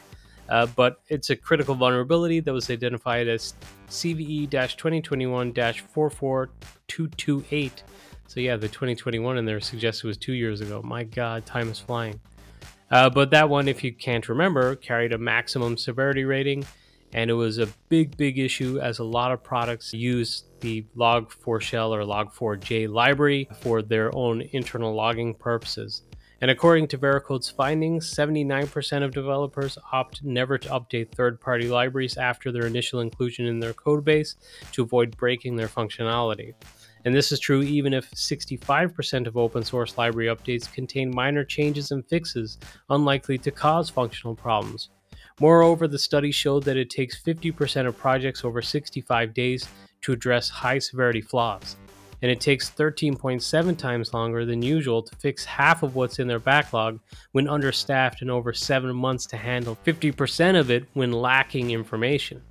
Uh, 0.49 0.67
but 0.75 1.01
it's 1.07 1.31
a 1.31 1.35
critical 1.35 1.73
vulnerability 1.73 2.39
that 2.41 2.53
was 2.53 2.69
identified 2.69 3.27
as 3.27 3.55
CVE 3.89 4.51
2021 4.51 5.51
44228. 5.51 7.83
So, 8.27 8.39
yeah, 8.39 8.55
the 8.55 8.67
2021 8.67 9.39
in 9.39 9.45
there 9.45 9.59
suggests 9.59 10.03
it 10.03 10.07
was 10.07 10.17
two 10.17 10.33
years 10.33 10.61
ago. 10.61 10.79
My 10.83 11.05
God, 11.05 11.47
time 11.47 11.69
is 11.69 11.79
flying. 11.79 12.19
Uh, 12.93 13.09
but 13.09 13.31
that 13.31 13.49
one, 13.49 13.67
if 13.67 13.83
you 13.83 13.91
can't 13.91 14.29
remember, 14.29 14.75
carried 14.75 15.13
a 15.13 15.17
maximum 15.17 15.75
severity 15.75 16.25
rating, 16.25 16.63
and 17.11 17.31
it 17.31 17.33
was 17.33 17.57
a 17.57 17.65
big, 17.89 18.15
big 18.17 18.37
issue 18.37 18.79
as 18.79 18.99
a 18.99 19.03
lot 19.03 19.31
of 19.31 19.43
products 19.43 19.95
use 19.95 20.43
the 20.59 20.85
Log4Shell 20.95 21.89
or 21.89 22.03
Log4j 22.03 22.87
library 22.87 23.49
for 23.61 23.81
their 23.81 24.15
own 24.15 24.43
internal 24.51 24.93
logging 24.93 25.33
purposes. 25.33 26.03
And 26.39 26.51
according 26.51 26.87
to 26.89 26.99
Veracode's 26.99 27.49
findings, 27.49 28.13
79% 28.13 29.03
of 29.03 29.11
developers 29.11 29.75
opt 29.91 30.23
never 30.23 30.59
to 30.59 30.69
update 30.69 31.15
third 31.15 31.41
party 31.41 31.69
libraries 31.69 32.17
after 32.17 32.51
their 32.51 32.67
initial 32.67 32.99
inclusion 32.99 33.47
in 33.47 33.59
their 33.59 33.73
codebase 33.73 34.35
to 34.73 34.83
avoid 34.83 35.17
breaking 35.17 35.55
their 35.55 35.67
functionality. 35.67 36.53
And 37.05 37.13
this 37.13 37.31
is 37.31 37.39
true 37.39 37.61
even 37.61 37.93
if 37.93 38.09
65% 38.11 39.27
of 39.27 39.37
open 39.37 39.63
source 39.63 39.97
library 39.97 40.33
updates 40.33 40.71
contain 40.71 41.13
minor 41.13 41.43
changes 41.43 41.91
and 41.91 42.07
fixes 42.07 42.57
unlikely 42.89 43.37
to 43.39 43.51
cause 43.51 43.89
functional 43.89 44.35
problems. 44.35 44.89
Moreover, 45.39 45.87
the 45.87 45.99
study 45.99 46.31
showed 46.31 46.63
that 46.63 46.77
it 46.77 46.89
takes 46.89 47.21
50% 47.21 47.87
of 47.87 47.97
projects 47.97 48.45
over 48.45 48.61
65 48.61 49.33
days 49.33 49.67
to 50.01 50.11
address 50.11 50.47
high 50.47 50.79
severity 50.79 51.21
flaws, 51.21 51.75
and 52.21 52.29
it 52.29 52.39
takes 52.39 52.69
13.7 52.69 53.77
times 53.77 54.13
longer 54.13 54.45
than 54.45 54.61
usual 54.61 55.01
to 55.01 55.15
fix 55.17 55.43
half 55.43 55.81
of 55.83 55.95
what's 55.95 56.19
in 56.19 56.27
their 56.27 56.39
backlog 56.39 56.99
when 57.31 57.49
understaffed 57.49 58.21
and 58.21 58.29
over 58.31 58.53
7 58.53 58.95
months 58.95 59.25
to 59.25 59.35
handle 59.35 59.77
50% 59.85 60.57
of 60.57 60.69
it 60.69 60.85
when 60.93 61.11
lacking 61.11 61.71
information. 61.71 62.41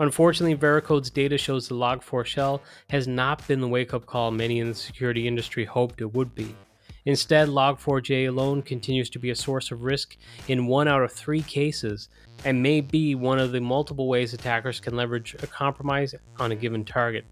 Unfortunately, 0.00 0.56
Veracode's 0.56 1.10
data 1.10 1.36
shows 1.36 1.68
the 1.68 1.74
Log4Shell 1.74 2.62
has 2.88 3.06
not 3.06 3.46
been 3.46 3.60
the 3.60 3.68
wake 3.68 3.92
up 3.92 4.06
call 4.06 4.30
many 4.30 4.58
in 4.58 4.68
the 4.68 4.74
security 4.74 5.28
industry 5.28 5.66
hoped 5.66 6.00
it 6.00 6.14
would 6.14 6.34
be. 6.34 6.56
Instead, 7.04 7.48
Log4j 7.48 8.26
alone 8.26 8.62
continues 8.62 9.10
to 9.10 9.18
be 9.18 9.28
a 9.28 9.36
source 9.36 9.70
of 9.70 9.82
risk 9.82 10.16
in 10.48 10.66
one 10.66 10.88
out 10.88 11.02
of 11.02 11.12
three 11.12 11.42
cases 11.42 12.08
and 12.46 12.62
may 12.62 12.80
be 12.80 13.14
one 13.14 13.38
of 13.38 13.52
the 13.52 13.60
multiple 13.60 14.08
ways 14.08 14.32
attackers 14.32 14.80
can 14.80 14.96
leverage 14.96 15.36
a 15.42 15.46
compromise 15.46 16.14
on 16.38 16.52
a 16.52 16.56
given 16.56 16.82
target. 16.82 17.26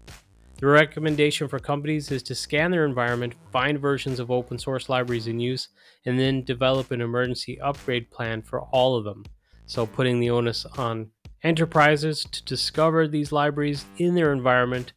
The 0.59 0.67
recommendation 0.67 1.47
for 1.47 1.57
companies 1.57 2.11
is 2.11 2.21
to 2.23 2.35
scan 2.35 2.69
their 2.69 2.85
environment, 2.85 3.33
find 3.51 3.79
versions 3.79 4.19
of 4.19 4.29
open 4.29 4.59
source 4.59 4.89
libraries 4.89 5.25
in 5.25 5.39
use, 5.39 5.69
and 6.05 6.19
then 6.19 6.43
develop 6.43 6.91
an 6.91 7.01
emergency 7.01 7.59
upgrade 7.61 8.11
plan 8.11 8.43
for 8.43 8.61
all 8.61 8.95
of 8.95 9.05
them. 9.05 9.23
So, 9.65 9.85
putting 9.85 10.19
the 10.19 10.31
onus 10.31 10.65
on 10.77 11.11
enterprises 11.43 12.25
to 12.31 12.43
discover 12.43 13.07
these 13.07 13.31
libraries 13.31 13.85
in 13.97 14.15
their 14.15 14.33
environment, 14.33 14.93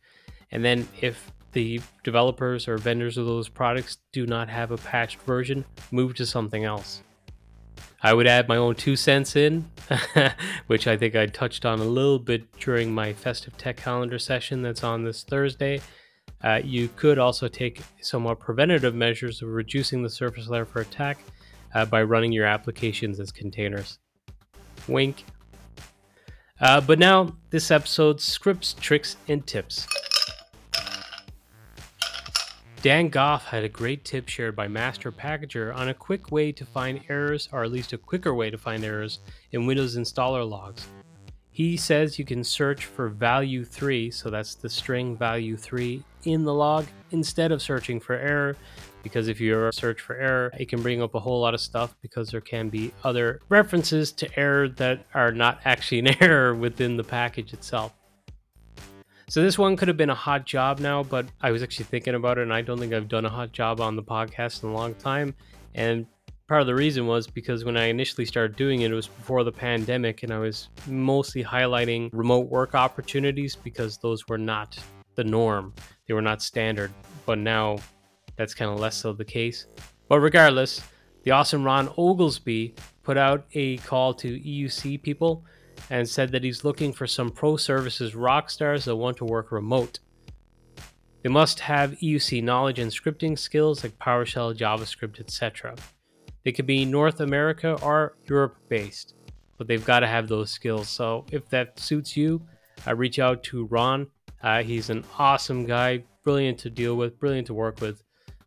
and 0.51 0.65
then 0.65 0.89
if 1.01 1.33
the 1.53 1.81
developers 2.03 2.67
or 2.67 2.79
vendors 2.79 3.19
of 3.19 3.27
those 3.27 3.49
products 3.49 3.99
do 4.13 4.27
not 4.27 4.49
have 4.49 4.71
a 4.71 4.79
patched 4.79 5.21
version, 5.23 5.65
move 5.91 6.15
to 6.15 6.27
something 6.27 6.65
else. 6.65 7.03
I 8.03 8.15
would 8.15 8.27
add 8.27 8.49
my 8.49 8.57
own 8.57 8.75
two 8.75 8.97
cents 8.97 9.37
in, 9.37 9.71
which 10.67 10.89
I 10.89 10.97
think 10.97 11.15
I 11.15 11.27
touched 11.27 11.65
on 11.65 11.79
a 11.79 11.85
little 11.85 12.19
bit 12.19 12.51
during 12.59 12.93
my 12.93 13.13
festive 13.13 13.57
tech 13.57 13.77
calendar 13.77 14.19
session 14.19 14.63
that's 14.63 14.83
on 14.83 15.05
this 15.05 15.23
Thursday. 15.23 15.81
Uh, 16.43 16.61
you 16.65 16.89
could 16.97 17.19
also 17.19 17.47
take 17.47 17.81
somewhat 18.01 18.41
preventative 18.41 18.95
measures 18.95 19.41
of 19.43 19.49
reducing 19.51 20.03
the 20.03 20.11
surface 20.11 20.49
layer 20.49 20.65
for 20.65 20.81
attack 20.81 21.19
uh, 21.75 21.85
by 21.85 22.03
running 22.03 22.33
your 22.33 22.47
applications 22.47 23.21
as 23.21 23.31
containers. 23.31 24.01
Wink. 24.89 25.25
Uh, 26.63 26.81
but 26.81 26.97
now, 26.97 27.35
this 27.51 27.73
episode's 27.73 28.23
scripts, 28.23 28.75
tricks, 28.75 29.17
and 29.27 29.45
tips. 29.49 29.89
Dan 32.83 33.09
Gough 33.09 33.45
had 33.45 33.65
a 33.65 33.69
great 33.69 34.05
tip 34.05 34.29
shared 34.29 34.55
by 34.55 34.69
Master 34.69 35.11
Packager 35.11 35.75
on 35.75 35.89
a 35.89 35.95
quick 35.95 36.31
way 36.31 36.53
to 36.53 36.65
find 36.65 37.01
errors, 37.09 37.49
or 37.51 37.65
at 37.65 37.73
least 37.73 37.93
a 37.93 37.99
quicker 37.99 38.33
way 38.33 38.49
to 38.49 38.57
find 38.57 38.85
errors, 38.85 39.19
in 39.51 39.67
Windows 39.67 39.97
installer 39.97 40.49
logs. 40.49 40.87
He 41.51 41.77
says 41.77 42.17
you 42.17 42.25
can 42.25 42.45
search 42.45 42.87
for 42.87 43.09
value 43.09 43.65
3, 43.65 44.13
so 44.13 44.31
that's 44.31 44.55
the 44.55 44.71
string 44.71 45.17
value 45.17 45.57
3, 45.57 46.01
in 46.25 46.45
the 46.45 46.55
log 46.55 46.87
instead 47.11 47.51
of 47.51 47.61
searching 47.61 47.99
for 47.99 48.15
error, 48.15 48.57
because 49.03 49.29
if 49.29 49.41
you 49.41 49.71
search 49.73 50.01
for 50.01 50.17
error, 50.17 50.53
it 50.59 50.69
can 50.69 50.83
bring 50.83 51.03
up 51.03 51.15
a 51.15 51.21
whole 51.21 51.41
lot 51.41 51.55
of 51.55 51.61
stuff 51.61 51.95
because 52.03 52.31
there 52.31 52.41
can 52.41 52.69
be 52.69 52.93
other 53.05 53.41
references 53.49 54.13
to 54.13 54.39
error 54.39 54.69
that 54.69 55.07
are 55.15 55.33
not 55.33 55.61
actually 55.65 56.01
an 56.01 56.09
error 56.23 56.55
within 56.55 56.97
the 56.97 57.05
package 57.05 57.53
itself. 57.53 57.93
So 59.29 59.43
this 59.43 59.59
one 59.59 59.77
could 59.77 59.89
have 59.89 59.97
been 59.97 60.11
a 60.11 60.15
hot 60.15 60.45
job 60.45 60.79
now, 60.79 61.03
but 61.03 61.27
I 61.41 61.53
was 61.53 61.63
actually 61.63 61.87
thinking 61.87 62.15
about 62.15 62.39
it, 62.39 62.43
and 62.43 62.53
I 62.53 62.61
don't 62.61 62.79
think 62.79 62.93
I've 62.93 63.09
done 63.09 63.25
a 63.25 63.31
hot 63.31 63.53
job 63.53 63.81
on 63.81 63.97
the 63.97 64.03
podcast 64.03 64.63
in 64.63 64.69
a 64.69 64.75
long 64.75 64.95
time. 64.95 65.35
And 65.75 66.07
part 66.49 66.61
of 66.61 66.67
the 66.67 66.75
reason 66.75 67.07
was 67.07 67.27
because 67.27 67.65
when 67.65 67.79
I 67.79 67.85
initially 67.85 68.27
started 68.27 68.57
doing 68.57 68.83
it, 68.83 68.91
it 68.91 68.95
was 68.95 69.07
before 69.07 69.43
the 69.43 69.53
pandemic, 69.53 70.23
and 70.23 70.35
I 70.35 70.39
was 70.39 70.69
mostly 70.87 71.43
highlighting 71.43 72.11
remote 72.13 72.51
work 72.51 72.75
opportunities 72.75 73.57
because 73.57 73.97
those 73.97 74.29
were 74.29 74.37
not 74.37 74.79
the 75.15 75.25
norm. 75.25 75.73
They 76.07 76.15
were 76.15 76.21
not 76.21 76.43
standard. 76.43 76.91
But 77.25 77.39
now 77.39 77.79
that's 78.37 78.55
kind 78.55 78.71
of 78.71 78.81
less 78.81 78.97
so 78.97 79.13
the 79.13 79.25
case. 79.25 79.67
But 80.09 80.21
regardless, 80.21 80.83
the 81.23 81.31
awesome 81.31 81.65
Ron 81.65 81.89
Oglesby 81.97 82.75
put 83.03 83.17
out 83.17 83.47
a 83.55 83.79
call 83.79 84.15
to 84.15 84.39
EUC 84.41 85.03
people 85.03 85.45
and 85.91 86.09
said 86.09 86.33
that 86.33 86.45
he's 86.45 86.65
looking 86.65 86.93
for 86.93 87.07
some 87.07 87.31
pro 87.31 87.57
services 87.57 88.15
rock 88.15 88.51
stars 88.51 88.85
that 88.85 88.97
want 88.97 89.17
to 89.19 89.25
work 89.25 89.53
remote. 89.53 89.99
They 91.23 91.29
must 91.29 91.61
have 91.61 91.93
EUC 91.93 92.43
knowledge 92.43 92.79
and 92.79 92.91
scripting 92.91 93.39
skills 93.39 93.85
like 93.85 93.99
PowerShell, 93.99 94.57
JavaScript, 94.57 95.21
etc. 95.21 95.77
They 96.45 96.53
could 96.53 96.67
be 96.67 96.85
North 96.85 97.21
America 97.21 97.79
or 97.83 98.17
Europe 98.27 98.57
based, 98.69 99.15
but 99.57 99.69
they've 99.69 99.85
got 99.85 100.01
to 100.01 100.09
have 100.09 100.27
those 100.27 100.51
skills. 100.51 100.89
So 100.89 101.25
if 101.31 101.49
that 101.51 101.79
suits 101.79 102.17
you, 102.17 102.43
uh, 102.87 102.97
reach 102.97 103.21
out 103.21 103.45
to 103.45 103.67
Ron. 103.67 104.09
Uh, 104.43 104.63
he's 104.65 104.91
an 104.91 105.05
awesome 105.19 105.65
guy, 105.65 106.03
brilliant 106.25 106.59
to 106.59 106.71
deal 106.71 106.97
with, 106.97 107.21
brilliant 107.21 107.47
to 107.47 107.55
work 107.55 107.81
with. 107.81 108.03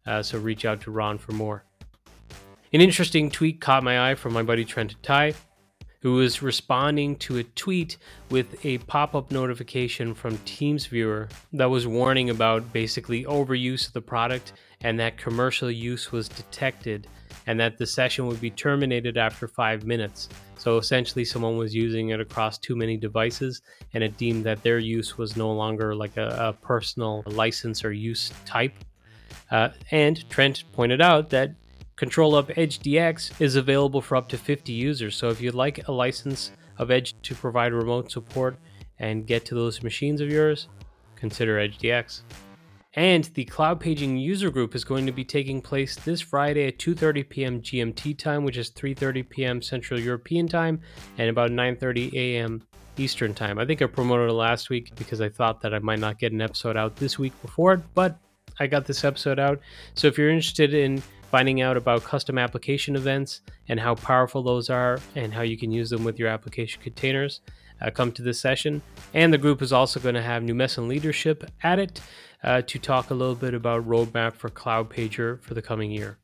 Uh, 0.05 0.21
so 0.21 0.37
reach 0.39 0.65
out 0.65 0.81
to 0.81 0.91
Ron 0.91 1.17
for 1.17 1.31
more. 1.31 1.63
An 2.73 2.81
interesting 2.81 3.29
tweet 3.29 3.61
caught 3.61 3.83
my 3.83 4.11
eye 4.11 4.15
from 4.15 4.33
my 4.33 4.43
buddy 4.43 4.65
Trent 4.65 4.95
Tye 5.01 5.33
who 6.05 6.13
was 6.13 6.43
responding 6.43 7.15
to 7.15 7.37
a 7.37 7.43
tweet 7.43 7.97
with 8.29 8.63
a 8.63 8.77
pop 8.77 9.15
up 9.15 9.31
notification 9.31 10.13
from 10.13 10.37
TeamViewer 10.37 11.27
that 11.53 11.65
was 11.65 11.87
warning 11.87 12.29
about 12.29 12.71
basically 12.71 13.23
overuse 13.23 13.87
of 13.87 13.93
the 13.93 14.01
product 14.01 14.53
and 14.81 14.99
that 14.99 15.17
commercial 15.17 15.71
use 15.71 16.11
was 16.11 16.29
detected 16.29 17.07
and 17.47 17.59
that 17.59 17.79
the 17.79 17.87
session 17.87 18.27
would 18.27 18.39
be 18.39 18.51
terminated 18.51 19.17
after 19.17 19.47
five 19.47 19.83
minutes. 19.83 20.29
So 20.59 20.77
essentially, 20.77 21.25
someone 21.25 21.57
was 21.57 21.73
using 21.73 22.09
it 22.09 22.19
across 22.19 22.59
too 22.59 22.75
many 22.75 22.97
devices 22.97 23.63
and 23.95 24.03
it 24.03 24.15
deemed 24.15 24.43
that 24.43 24.61
their 24.61 24.77
use 24.77 25.17
was 25.17 25.35
no 25.35 25.51
longer 25.51 25.95
like 25.95 26.17
a, 26.17 26.37
a 26.39 26.53
personal 26.53 27.23
license 27.25 27.83
or 27.83 27.91
use 27.91 28.31
type. 28.45 28.75
Uh, 29.51 29.69
and 29.91 30.27
Trent 30.29 30.63
pointed 30.73 31.01
out 31.01 31.29
that 31.29 31.51
ControlUp 31.97 32.57
Edge 32.57 32.79
DX 32.79 33.39
is 33.39 33.55
available 33.55 34.01
for 34.01 34.15
up 34.15 34.27
to 34.29 34.38
50 34.38 34.73
users. 34.73 35.15
So 35.15 35.29
if 35.29 35.39
you'd 35.39 35.55
like 35.55 35.88
a 35.88 35.91
license 35.91 36.51
of 36.77 36.91
Edge 36.91 37.15
to 37.21 37.35
provide 37.35 37.73
remote 37.73 38.11
support 38.11 38.57
and 38.99 39.25
get 39.25 39.45
to 39.45 39.55
those 39.55 39.81
machines 39.81 40.19
of 40.19 40.29
yours, 40.29 40.67
consider 41.15 41.57
Edge 41.57 41.77
DX. 41.77 42.21
And 42.95 43.25
the 43.33 43.45
Cloudpaging 43.45 44.21
user 44.21 44.49
group 44.49 44.73
is 44.73 44.85
going 44.85 45.05
to 45.05 45.11
be 45.11 45.25
taking 45.25 45.61
place 45.61 45.95
this 45.97 46.21
Friday 46.21 46.67
at 46.67 46.79
2:30 46.79 47.29
p.m. 47.29 47.61
GMT 47.61 48.17
time, 48.17 48.45
which 48.45 48.55
is 48.55 48.71
3:30 48.71 49.29
p.m. 49.29 49.61
Central 49.61 49.99
European 49.99 50.47
time, 50.47 50.79
and 51.17 51.29
about 51.29 51.51
9:30 51.51 52.13
a.m. 52.13 52.63
Eastern 52.97 53.33
time. 53.33 53.59
I 53.59 53.65
think 53.65 53.81
I 53.81 53.88
promoted 53.88 54.29
it 54.29 54.33
last 54.33 54.69
week 54.69 54.95
because 54.95 55.19
I 55.19 55.27
thought 55.27 55.61
that 55.61 55.73
I 55.73 55.79
might 55.79 55.99
not 55.99 56.19
get 56.19 56.31
an 56.31 56.41
episode 56.41 56.77
out 56.77 56.95
this 56.95 57.19
week 57.19 57.33
before 57.41 57.73
it, 57.73 57.81
but 57.93 58.17
I 58.59 58.67
got 58.67 58.85
this 58.85 59.03
episode 59.03 59.39
out. 59.39 59.59
So 59.93 60.07
if 60.07 60.17
you're 60.17 60.29
interested 60.29 60.73
in 60.73 61.01
finding 61.31 61.61
out 61.61 61.75
about 61.75 62.03
custom 62.03 62.37
application 62.37 62.95
events 62.95 63.41
and 63.67 63.79
how 63.79 63.95
powerful 63.95 64.43
those 64.43 64.69
are 64.69 64.99
and 65.15 65.33
how 65.33 65.41
you 65.41 65.57
can 65.57 65.71
use 65.71 65.89
them 65.89 66.03
with 66.03 66.17
your 66.17 66.29
application 66.29 66.81
containers. 66.81 67.41
Uh, 67.81 67.89
come 67.89 68.09
to 68.09 68.21
this 68.21 68.39
session. 68.39 68.81
And 69.13 69.33
the 69.33 69.37
group 69.37 69.61
is 69.61 69.73
also 69.73 69.99
going 69.99 70.15
to 70.15 70.21
have 70.21 70.43
Numecent 70.43 70.87
leadership 70.87 71.43
at 71.61 71.77
it. 71.77 71.99
uh, 72.45 72.61
to 72.61 72.79
talk 72.79 73.09
a 73.09 73.13
little 73.13 73.35
bit 73.35 73.53
about 73.53 73.87
roadmap 73.87 74.35
for 74.35 74.49
Cloudpager 74.49 75.41
for 75.41 75.53
the 75.55 75.61
coming 75.61 75.91
year. 75.91 76.17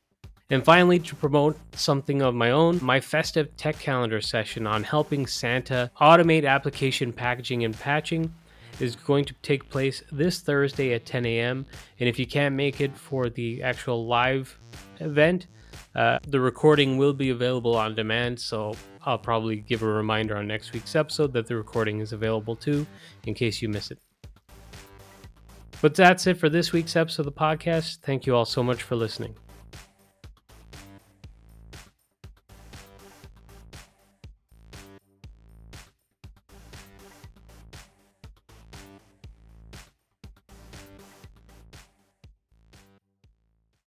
And 0.51 0.63
finally, 0.63 0.99
to 0.99 1.15
promote 1.15 1.57
something 1.73 2.21
of 2.21 2.35
my 2.35 2.51
own, 2.51 2.79
my 2.83 2.99
festive 2.99 3.55
tech 3.55 3.79
calendar 3.79 4.21
session 4.21 4.67
on 4.67 4.83
helping 4.83 5.25
Santa 5.25 5.89
automate 5.99 6.45
application 6.45 7.11
packaging 7.11 7.63
and 7.63 7.77
patching 7.77 8.33
is 8.79 8.95
going 8.95 9.25
to 9.25 9.33
take 9.41 9.69
place 9.69 10.03
this 10.11 10.39
Thursday 10.39 10.93
at 10.93 11.05
10 11.05 11.25
a.m. 11.25 11.65
And 11.99 12.09
if 12.09 12.17
you 12.17 12.25
can't 12.25 12.55
make 12.55 12.81
it 12.81 12.95
for 12.97 13.29
the 13.29 13.61
actual 13.63 14.05
live 14.05 14.57
event, 14.99 15.47
uh, 15.95 16.19
the 16.27 16.39
recording 16.39 16.97
will 16.97 17.13
be 17.13 17.29
available 17.29 17.75
on 17.75 17.95
demand. 17.95 18.39
So 18.39 18.75
I'll 19.05 19.17
probably 19.17 19.57
give 19.57 19.83
a 19.83 19.87
reminder 19.87 20.37
on 20.37 20.47
next 20.47 20.73
week's 20.73 20.95
episode 20.95 21.33
that 21.33 21.47
the 21.47 21.55
recording 21.55 21.99
is 21.99 22.13
available 22.13 22.55
too, 22.55 22.85
in 23.25 23.33
case 23.33 23.61
you 23.61 23.69
miss 23.69 23.91
it. 23.91 23.99
But 25.81 25.95
that's 25.95 26.27
it 26.27 26.37
for 26.37 26.47
this 26.47 26.71
week's 26.71 26.95
episode 26.95 27.25
of 27.25 27.33
the 27.33 27.39
podcast. 27.39 27.97
Thank 28.01 28.25
you 28.25 28.35
all 28.35 28.45
so 28.45 28.61
much 28.61 28.83
for 28.83 28.95
listening. 28.95 29.35